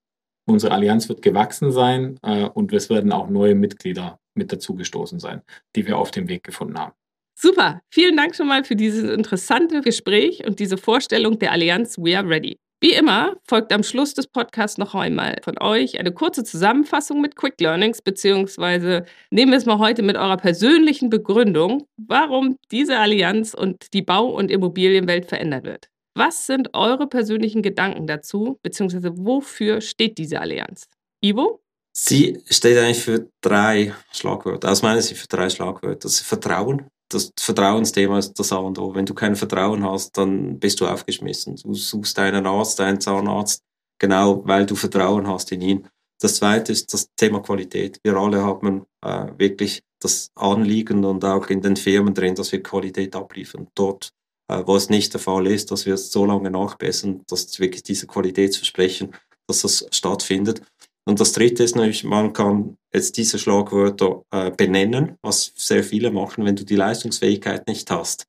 unsere 0.47 0.73
Allianz 0.73 1.09
wird 1.09 1.23
gewachsen 1.23 1.73
sein 1.73 2.19
äh, 2.23 2.45
und 2.45 2.73
es 2.73 2.91
werden 2.91 3.13
auch 3.13 3.29
neue 3.29 3.55
Mitglieder 3.55 4.19
mit 4.35 4.53
dazugestoßen 4.53 5.19
sein, 5.19 5.43
die 5.75 5.87
wir 5.87 5.99
auf 5.99 6.11
dem 6.11 6.29
Weg 6.29 6.45
gefunden 6.45 6.79
haben. 6.79 6.93
Super, 7.41 7.81
vielen 7.91 8.17
Dank 8.17 8.35
schon 8.35 8.49
mal 8.49 8.65
für 8.65 8.77
dieses 8.77 9.11
interessante 9.11 9.81
Gespräch 9.81 10.45
und 10.47 10.59
diese 10.59 10.77
Vorstellung 10.77 11.39
der 11.39 11.53
Allianz 11.53 11.97
We 11.99 12.17
Are 12.17 12.29
Ready. 12.29 12.59
Wie 12.81 12.93
immer 12.93 13.37
folgt 13.43 13.73
am 13.73 13.83
Schluss 13.83 14.15
des 14.15 14.29
Podcasts 14.29 14.79
noch 14.79 14.95
einmal 14.95 15.39
von 15.43 15.61
euch 15.61 15.99
eine 15.99 16.13
kurze 16.13 16.45
Zusammenfassung 16.45 17.21
mit 17.21 17.35
Quick 17.35 17.61
Learnings, 17.61 18.01
beziehungsweise 18.03 19.05
nehmen 19.33 19.51
wir 19.51 19.59
es 19.59 19.67
mal 19.67 19.79
heute 19.79 20.03
mit 20.03 20.17
eurer 20.17 20.37
persönlichen 20.37 21.11
Begründung, 21.11 21.89
warum 21.97 22.57
diese 22.71 22.97
Allianz 22.99 23.53
und 23.53 23.93
die 23.95 24.03
Bau- 24.03 24.31
und 24.31 24.53
Immobilienwelt 24.53 25.27
verändert 25.27 25.65
wird. 25.65 25.89
Was 26.15 26.47
sind 26.47 26.73
eure 26.73 27.09
persönlichen 27.09 27.63
Gedanken 27.63 28.07
dazu, 28.07 28.61
beziehungsweise 28.63 29.11
wofür 29.17 29.81
steht 29.81 30.17
diese 30.17 30.41
Allianz? 30.41 30.87
Ivo? 31.21 31.61
Sie 31.93 32.41
steht 32.49 32.79
eigentlich 32.79 33.03
für 33.03 33.29
drei 33.41 33.93
Schlagwörter. 34.13 34.71
Aus 34.71 34.83
meiner 34.83 35.03
Sicht 35.03 35.21
für 35.21 35.27
drei 35.27 35.51
Schlagwörter. 35.51 35.99
Das 35.99 36.13
ist 36.13 36.21
Vertrauen, 36.21 36.87
das 37.09 37.33
Vertrauensthema 37.39 38.19
ist 38.19 38.35
das 38.35 38.53
A 38.53 38.57
und 38.57 38.79
O. 38.79 38.95
Wenn 38.95 39.07
du 39.07 39.15
kein 39.15 39.37
Vertrauen 39.37 39.85
hast, 39.85 40.17
dann 40.17 40.59
bist 40.59 40.81
du 40.81 40.87
aufgeschmissen. 40.87 41.57
Du 41.57 41.75
suchst 41.75 42.19
deinen 42.19 42.47
Arzt, 42.47 42.79
deinen 42.79 43.01
Zahnarzt, 43.01 43.63
genau 43.99 44.43
weil 44.47 44.67
du 44.67 44.75
Vertrauen 44.75 45.27
hast 45.27 45.51
in 45.53 45.63
ihn. 45.63 45.89
Das 46.21 46.37
zweite 46.37 46.73
ist 46.73 46.93
das 46.93 47.09
Thema 47.17 47.41
Qualität. 47.41 48.01
Wir 48.03 48.17
alle 48.17 48.43
haben 48.43 48.85
äh, 49.03 49.27
wirklich 49.39 49.83
das 50.01 50.31
Anliegen 50.35 51.05
und 51.05 51.25
auch 51.25 51.49
in 51.49 51.63
den 51.63 51.77
Firmen 51.77 52.15
drin, 52.15 52.35
dass 52.35 52.53
wir 52.53 52.63
Qualität 52.63 53.15
abliefern. 53.15 53.69
Dort, 53.75 54.11
äh, 54.49 54.63
wo 54.67 54.77
es 54.77 54.91
nicht 54.91 55.13
der 55.13 55.21
Fall 55.21 55.47
ist, 55.47 55.71
dass 55.71 55.87
wir 55.87 55.95
es 55.95 56.11
so 56.11 56.27
lange 56.27 56.51
nachbessern, 56.51 57.23
dass 57.29 57.59
wirklich 57.61 57.85
diese 57.85 58.07
Qualitätsversprechen, 58.07 59.15
dass 59.47 59.63
das 59.63 59.87
stattfindet. 59.91 60.63
Und 61.09 61.21
das 61.21 61.33
Dritte 61.33 61.65
ist 61.65 61.75
natürlich, 61.75 62.05
man 62.05 62.35
kann 62.35 62.77
jetzt 62.93 63.17
diese 63.17 63.39
Schlagwörter 63.39 64.25
äh, 64.31 64.51
benennen, 64.51 65.17
was 65.23 65.55
sehr 65.57 65.83
viele 65.83 66.11
machen. 66.11 66.45
Wenn 66.45 66.55
du 66.55 66.67
die 66.67 66.77
Leistungsfähigkeit 66.77 67.67
nicht 67.67 67.91
hast, 67.91 68.27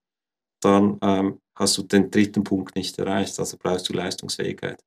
dann 0.61 0.97
ähm, 1.01 1.39
hast 1.55 1.77
du 1.77 1.83
den 1.83 2.09
dritten 2.09 2.45
Punkt 2.45 2.77
nicht 2.77 2.97
erreicht, 2.97 3.37
also 3.37 3.57
brauchst 3.61 3.89
du 3.89 3.93
Leistungsfähigkeit. 3.93 4.79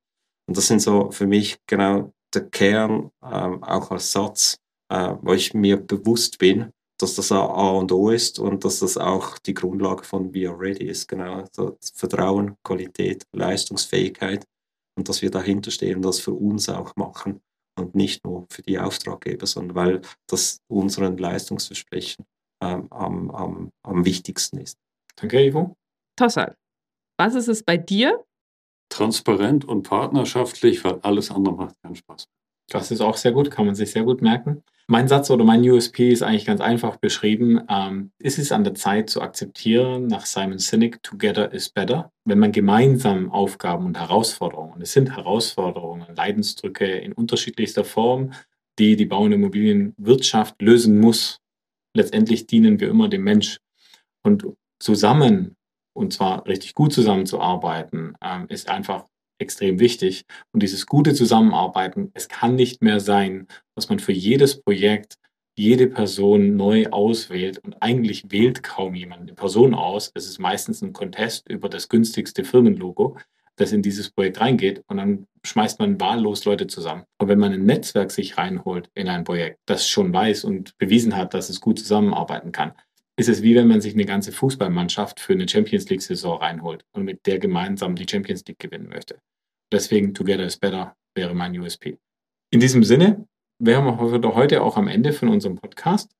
Und 0.47 0.57
das 0.57 0.65
sind 0.65 0.81
so 0.81 1.11
für 1.11 1.27
mich 1.27 1.57
genau 1.67 2.11
der 2.33 2.49
Kern, 2.49 3.11
ähm, 3.23 3.63
auch 3.63 3.91
als 3.91 4.11
Satz, 4.11 4.57
äh, 4.89 5.13
wo 5.21 5.33
ich 5.33 5.53
mir 5.53 5.77
bewusst 5.77 6.39
bin, 6.39 6.71
dass 6.99 7.13
das 7.13 7.31
A 7.31 7.43
und 7.43 7.91
O 7.91 8.09
ist 8.09 8.39
und 8.39 8.65
dass 8.65 8.79
das 8.79 8.97
auch 8.97 9.37
die 9.37 9.53
Grundlage 9.53 10.03
von 10.03 10.33
We 10.33 10.49
Are 10.49 10.59
Ready 10.59 10.87
ist. 10.87 11.07
Genau, 11.07 11.41
also 11.41 11.77
Vertrauen, 11.93 12.55
Qualität, 12.63 13.23
Leistungsfähigkeit 13.33 14.47
und 14.97 15.07
dass 15.07 15.21
wir 15.21 15.29
dahinter 15.29 15.69
stehen 15.69 15.97
und 15.97 16.05
das 16.05 16.19
für 16.19 16.33
uns 16.33 16.69
auch 16.69 16.95
machen 16.95 17.39
und 17.77 17.95
nicht 17.95 18.23
nur 18.25 18.45
für 18.49 18.61
die 18.61 18.79
Auftraggeber, 18.79 19.47
sondern 19.47 19.75
weil 19.75 20.01
das 20.27 20.61
unseren 20.67 21.17
Leistungsversprechen 21.17 22.25
ähm, 22.61 22.87
am, 22.91 23.31
am, 23.31 23.71
am 23.83 24.05
wichtigsten 24.05 24.57
ist. 24.57 24.77
Danke, 25.15 25.45
Ivo. 25.45 25.75
Tossan, 26.15 26.53
was 27.17 27.35
ist 27.35 27.47
es 27.47 27.63
bei 27.63 27.77
dir? 27.77 28.23
Transparent 28.89 29.65
und 29.65 29.83
partnerschaftlich, 29.83 30.83
weil 30.83 30.99
alles 31.01 31.31
andere 31.31 31.55
macht 31.55 31.75
keinen 31.81 31.95
Spaß. 31.95 32.27
Das 32.69 32.91
ist 32.91 33.01
auch 33.01 33.17
sehr 33.17 33.31
gut, 33.31 33.51
kann 33.51 33.65
man 33.65 33.75
sich 33.75 33.91
sehr 33.91 34.03
gut 34.03 34.21
merken. 34.21 34.63
Mein 34.87 35.07
Satz 35.07 35.29
oder 35.29 35.45
mein 35.45 35.61
USP 35.61 36.11
ist 36.11 36.23
eigentlich 36.23 36.45
ganz 36.45 36.59
einfach 36.59 36.97
beschrieben. 36.97 37.61
Ähm, 37.69 38.11
ist 38.19 38.37
es 38.37 38.51
an 38.51 38.65
der 38.65 38.75
Zeit 38.75 39.09
zu 39.09 39.21
akzeptieren, 39.21 40.07
nach 40.07 40.25
Simon 40.25 40.59
Sinek, 40.59 41.01
Together 41.03 41.53
is 41.53 41.69
better, 41.69 42.11
wenn 42.25 42.39
man 42.39 42.51
gemeinsam 42.51 43.31
Aufgaben 43.31 43.85
und 43.85 43.97
Herausforderungen, 43.97 44.73
und 44.73 44.81
es 44.81 44.91
sind 44.91 45.15
Herausforderungen, 45.15 46.13
Leidensdrücke 46.15 46.85
in 46.85 47.13
unterschiedlichster 47.13 47.85
Form, 47.85 48.33
die 48.77 48.97
die 48.97 49.05
Bau- 49.05 49.23
und 49.23 49.31
Immobilienwirtschaft 49.31 50.61
lösen 50.61 50.99
muss. 50.99 51.39
Letztendlich 51.95 52.47
dienen 52.47 52.79
wir 52.79 52.89
immer 52.89 53.07
dem 53.07 53.23
Mensch. 53.23 53.59
Und 54.21 54.45
zusammen, 54.79 55.55
und 55.93 56.11
zwar 56.11 56.45
richtig 56.45 56.73
gut 56.73 56.91
zusammenzuarbeiten, 56.91 58.17
ähm, 58.21 58.47
ist 58.49 58.67
einfach 58.67 59.05
extrem 59.43 59.79
wichtig. 59.79 60.25
Und 60.51 60.63
dieses 60.63 60.87
gute 60.87 61.13
Zusammenarbeiten, 61.13 62.09
es 62.15 62.27
kann 62.27 62.55
nicht 62.55 62.81
mehr 62.81 62.99
sein, 62.99 63.47
dass 63.75 63.89
man 63.89 63.99
für 63.99 64.11
jedes 64.11 64.61
Projekt 64.61 65.17
jede 65.55 65.87
Person 65.87 66.55
neu 66.55 66.87
auswählt 66.87 67.59
und 67.59 67.75
eigentlich 67.81 68.31
wählt 68.31 68.63
kaum 68.63 68.95
jemand 68.95 69.21
eine 69.21 69.33
Person 69.33 69.75
aus. 69.75 70.11
Es 70.15 70.25
ist 70.25 70.39
meistens 70.39 70.81
ein 70.81 70.93
Contest 70.93 71.47
über 71.47 71.69
das 71.69 71.89
günstigste 71.89 72.43
Firmenlogo, 72.43 73.17
das 73.55 73.71
in 73.71 73.83
dieses 73.83 74.09
Projekt 74.09 74.41
reingeht 74.41 74.83
und 74.87 74.97
dann 74.97 75.27
schmeißt 75.45 75.79
man 75.79 75.99
wahllos 75.99 76.45
Leute 76.45 76.65
zusammen. 76.65 77.03
Und 77.19 77.27
wenn 77.27 77.37
man 77.37 77.53
ein 77.53 77.65
Netzwerk 77.65 78.09
sich 78.09 78.37
reinholt 78.37 78.89
in 78.95 79.07
ein 79.07 79.25
Projekt, 79.25 79.59
das 79.67 79.87
schon 79.87 80.11
weiß 80.11 80.43
und 80.43 80.75
bewiesen 80.79 81.15
hat, 81.15 81.35
dass 81.35 81.49
es 81.49 81.61
gut 81.61 81.77
zusammenarbeiten 81.77 82.51
kann, 82.51 82.73
ist 83.15 83.29
es 83.29 83.43
wie 83.43 83.55
wenn 83.55 83.67
man 83.67 83.81
sich 83.81 83.93
eine 83.93 84.05
ganze 84.05 84.31
Fußballmannschaft 84.31 85.19
für 85.19 85.33
eine 85.33 85.47
Champions 85.47 85.87
League-Saison 85.87 86.39
reinholt 86.39 86.83
und 86.93 87.03
mit 87.03 87.25
der 87.27 87.37
gemeinsam 87.37 87.95
die 87.95 88.07
Champions 88.09 88.43
League 88.47 88.59
gewinnen 88.59 88.89
möchte. 88.89 89.19
Deswegen 89.73 90.13
Together 90.13 90.45
is 90.45 90.57
Better 90.57 90.95
wäre 91.15 91.33
mein 91.33 91.59
USP. 91.59 91.97
In 92.51 92.59
diesem 92.59 92.83
Sinne 92.83 93.27
wären 93.57 93.85
wir 93.85 94.35
heute 94.35 94.61
auch 94.61 94.77
am 94.77 94.87
Ende 94.87 95.13
von 95.13 95.29
unserem 95.29 95.55
Podcast. 95.55 96.11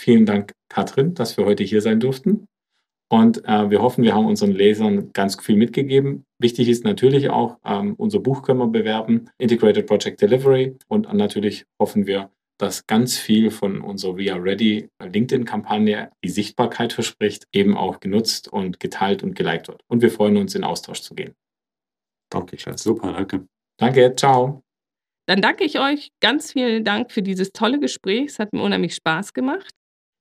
Vielen 0.00 0.24
Dank, 0.24 0.54
Katrin, 0.70 1.12
dass 1.12 1.36
wir 1.36 1.44
heute 1.44 1.62
hier 1.62 1.82
sein 1.82 2.00
durften. 2.00 2.48
Und 3.10 3.44
äh, 3.44 3.68
wir 3.68 3.82
hoffen, 3.82 4.02
wir 4.02 4.14
haben 4.14 4.24
unseren 4.24 4.52
Lesern 4.52 5.12
ganz 5.12 5.38
viel 5.38 5.56
mitgegeben. 5.56 6.24
Wichtig 6.38 6.70
ist 6.70 6.84
natürlich 6.84 7.28
auch, 7.28 7.58
ähm, 7.66 7.92
unser 7.98 8.20
Buch 8.20 8.40
können 8.40 8.60
wir 8.60 8.68
bewerben, 8.68 9.28
Integrated 9.36 9.86
Project 9.86 10.22
Delivery. 10.22 10.78
Und 10.88 11.12
natürlich 11.12 11.66
hoffen 11.78 12.06
wir, 12.06 12.30
dass 12.56 12.86
ganz 12.86 13.18
viel 13.18 13.50
von 13.50 13.82
unserer 13.82 14.16
We 14.16 14.32
Are 14.32 14.42
Ready 14.42 14.88
LinkedIn-Kampagne, 15.04 16.10
die 16.24 16.30
Sichtbarkeit 16.30 16.94
verspricht, 16.94 17.44
eben 17.52 17.76
auch 17.76 18.00
genutzt 18.00 18.50
und 18.50 18.80
geteilt 18.80 19.22
und 19.22 19.34
geliked 19.34 19.68
wird. 19.68 19.82
Und 19.88 20.00
wir 20.00 20.10
freuen 20.10 20.38
uns, 20.38 20.54
in 20.54 20.64
Austausch 20.64 21.02
zu 21.02 21.14
gehen. 21.14 21.34
Danke, 22.32 22.58
Schatz. 22.58 22.82
Super, 22.82 23.12
danke. 23.12 23.46
Danke, 23.78 24.14
ciao. 24.16 24.62
Dann 25.26 25.40
danke 25.40 25.64
ich 25.64 25.78
euch 25.78 26.08
ganz 26.20 26.52
vielen 26.52 26.84
Dank 26.84 27.12
für 27.12 27.22
dieses 27.22 27.52
tolle 27.52 27.78
Gespräch. 27.78 28.30
Es 28.30 28.38
hat 28.38 28.52
mir 28.52 28.62
unheimlich 28.62 28.94
Spaß 28.94 29.34
gemacht. 29.34 29.72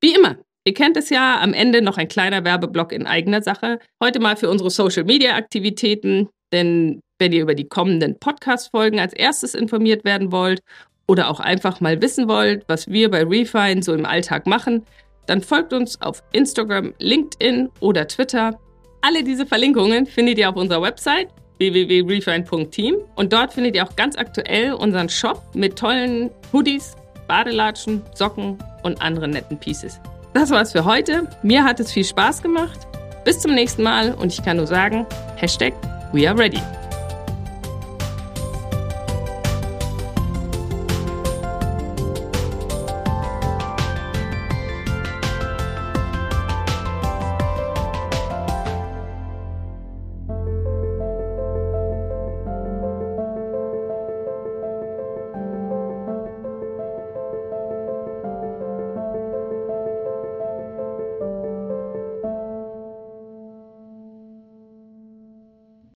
Wie 0.01 0.13
immer, 0.13 0.37
ihr 0.65 0.73
kennt 0.73 0.97
es 0.97 1.09
ja, 1.09 1.39
am 1.39 1.53
Ende 1.53 1.81
noch 1.81 1.97
ein 1.97 2.07
kleiner 2.07 2.43
Werbeblock 2.43 2.91
in 2.91 3.07
eigener 3.07 3.41
Sache. 3.41 3.79
Heute 4.03 4.19
mal 4.19 4.35
für 4.35 4.49
unsere 4.49 4.69
Social-Media-Aktivitäten, 4.69 6.29
denn 6.51 6.99
wenn 7.19 7.31
ihr 7.31 7.41
über 7.41 7.55
die 7.55 7.67
kommenden 7.67 8.19
Podcast-Folgen 8.19 8.99
als 8.99 9.13
erstes 9.13 9.55
informiert 9.55 10.03
werden 10.03 10.31
wollt 10.31 10.61
oder 11.07 11.29
auch 11.29 11.39
einfach 11.39 11.79
mal 11.81 12.01
wissen 12.01 12.27
wollt, 12.27 12.63
was 12.67 12.87
wir 12.87 13.09
bei 13.09 13.23
Refine 13.23 13.83
so 13.83 13.93
im 13.93 14.05
Alltag 14.05 14.47
machen, 14.47 14.85
dann 15.27 15.41
folgt 15.41 15.71
uns 15.71 16.01
auf 16.01 16.23
Instagram, 16.31 16.93
LinkedIn 16.99 17.69
oder 17.79 18.07
Twitter. 18.07 18.59
Alle 19.01 19.23
diese 19.23 19.45
Verlinkungen 19.45 20.05
findet 20.05 20.37
ihr 20.37 20.49
auf 20.49 20.55
unserer 20.55 20.81
Website 20.81 21.29
www.refine.team 21.61 22.95
und 23.15 23.33
dort 23.33 23.53
findet 23.53 23.75
ihr 23.75 23.85
auch 23.85 23.95
ganz 23.95 24.17
aktuell 24.17 24.73
unseren 24.73 25.09
Shop 25.09 25.43
mit 25.53 25.77
tollen 25.77 26.31
Hoodies, 26.51 26.95
Badelatschen, 27.27 28.01
Socken 28.15 28.57
und 28.83 29.01
anderen 29.01 29.31
netten 29.31 29.57
Pieces. 29.59 29.99
Das 30.33 30.49
war's 30.49 30.71
für 30.71 30.85
heute. 30.85 31.27
Mir 31.43 31.63
hat 31.63 31.79
es 31.79 31.91
viel 31.91 32.05
Spaß 32.05 32.41
gemacht. 32.41 32.87
Bis 33.23 33.39
zum 33.39 33.53
nächsten 33.53 33.83
Mal 33.83 34.13
und 34.13 34.33
ich 34.33 34.43
kann 34.43 34.57
nur 34.57 34.67
sagen, 34.67 35.05
Hashtag 35.35 35.73
We 36.13 36.27
are 36.27 36.37
ready. 36.37 36.61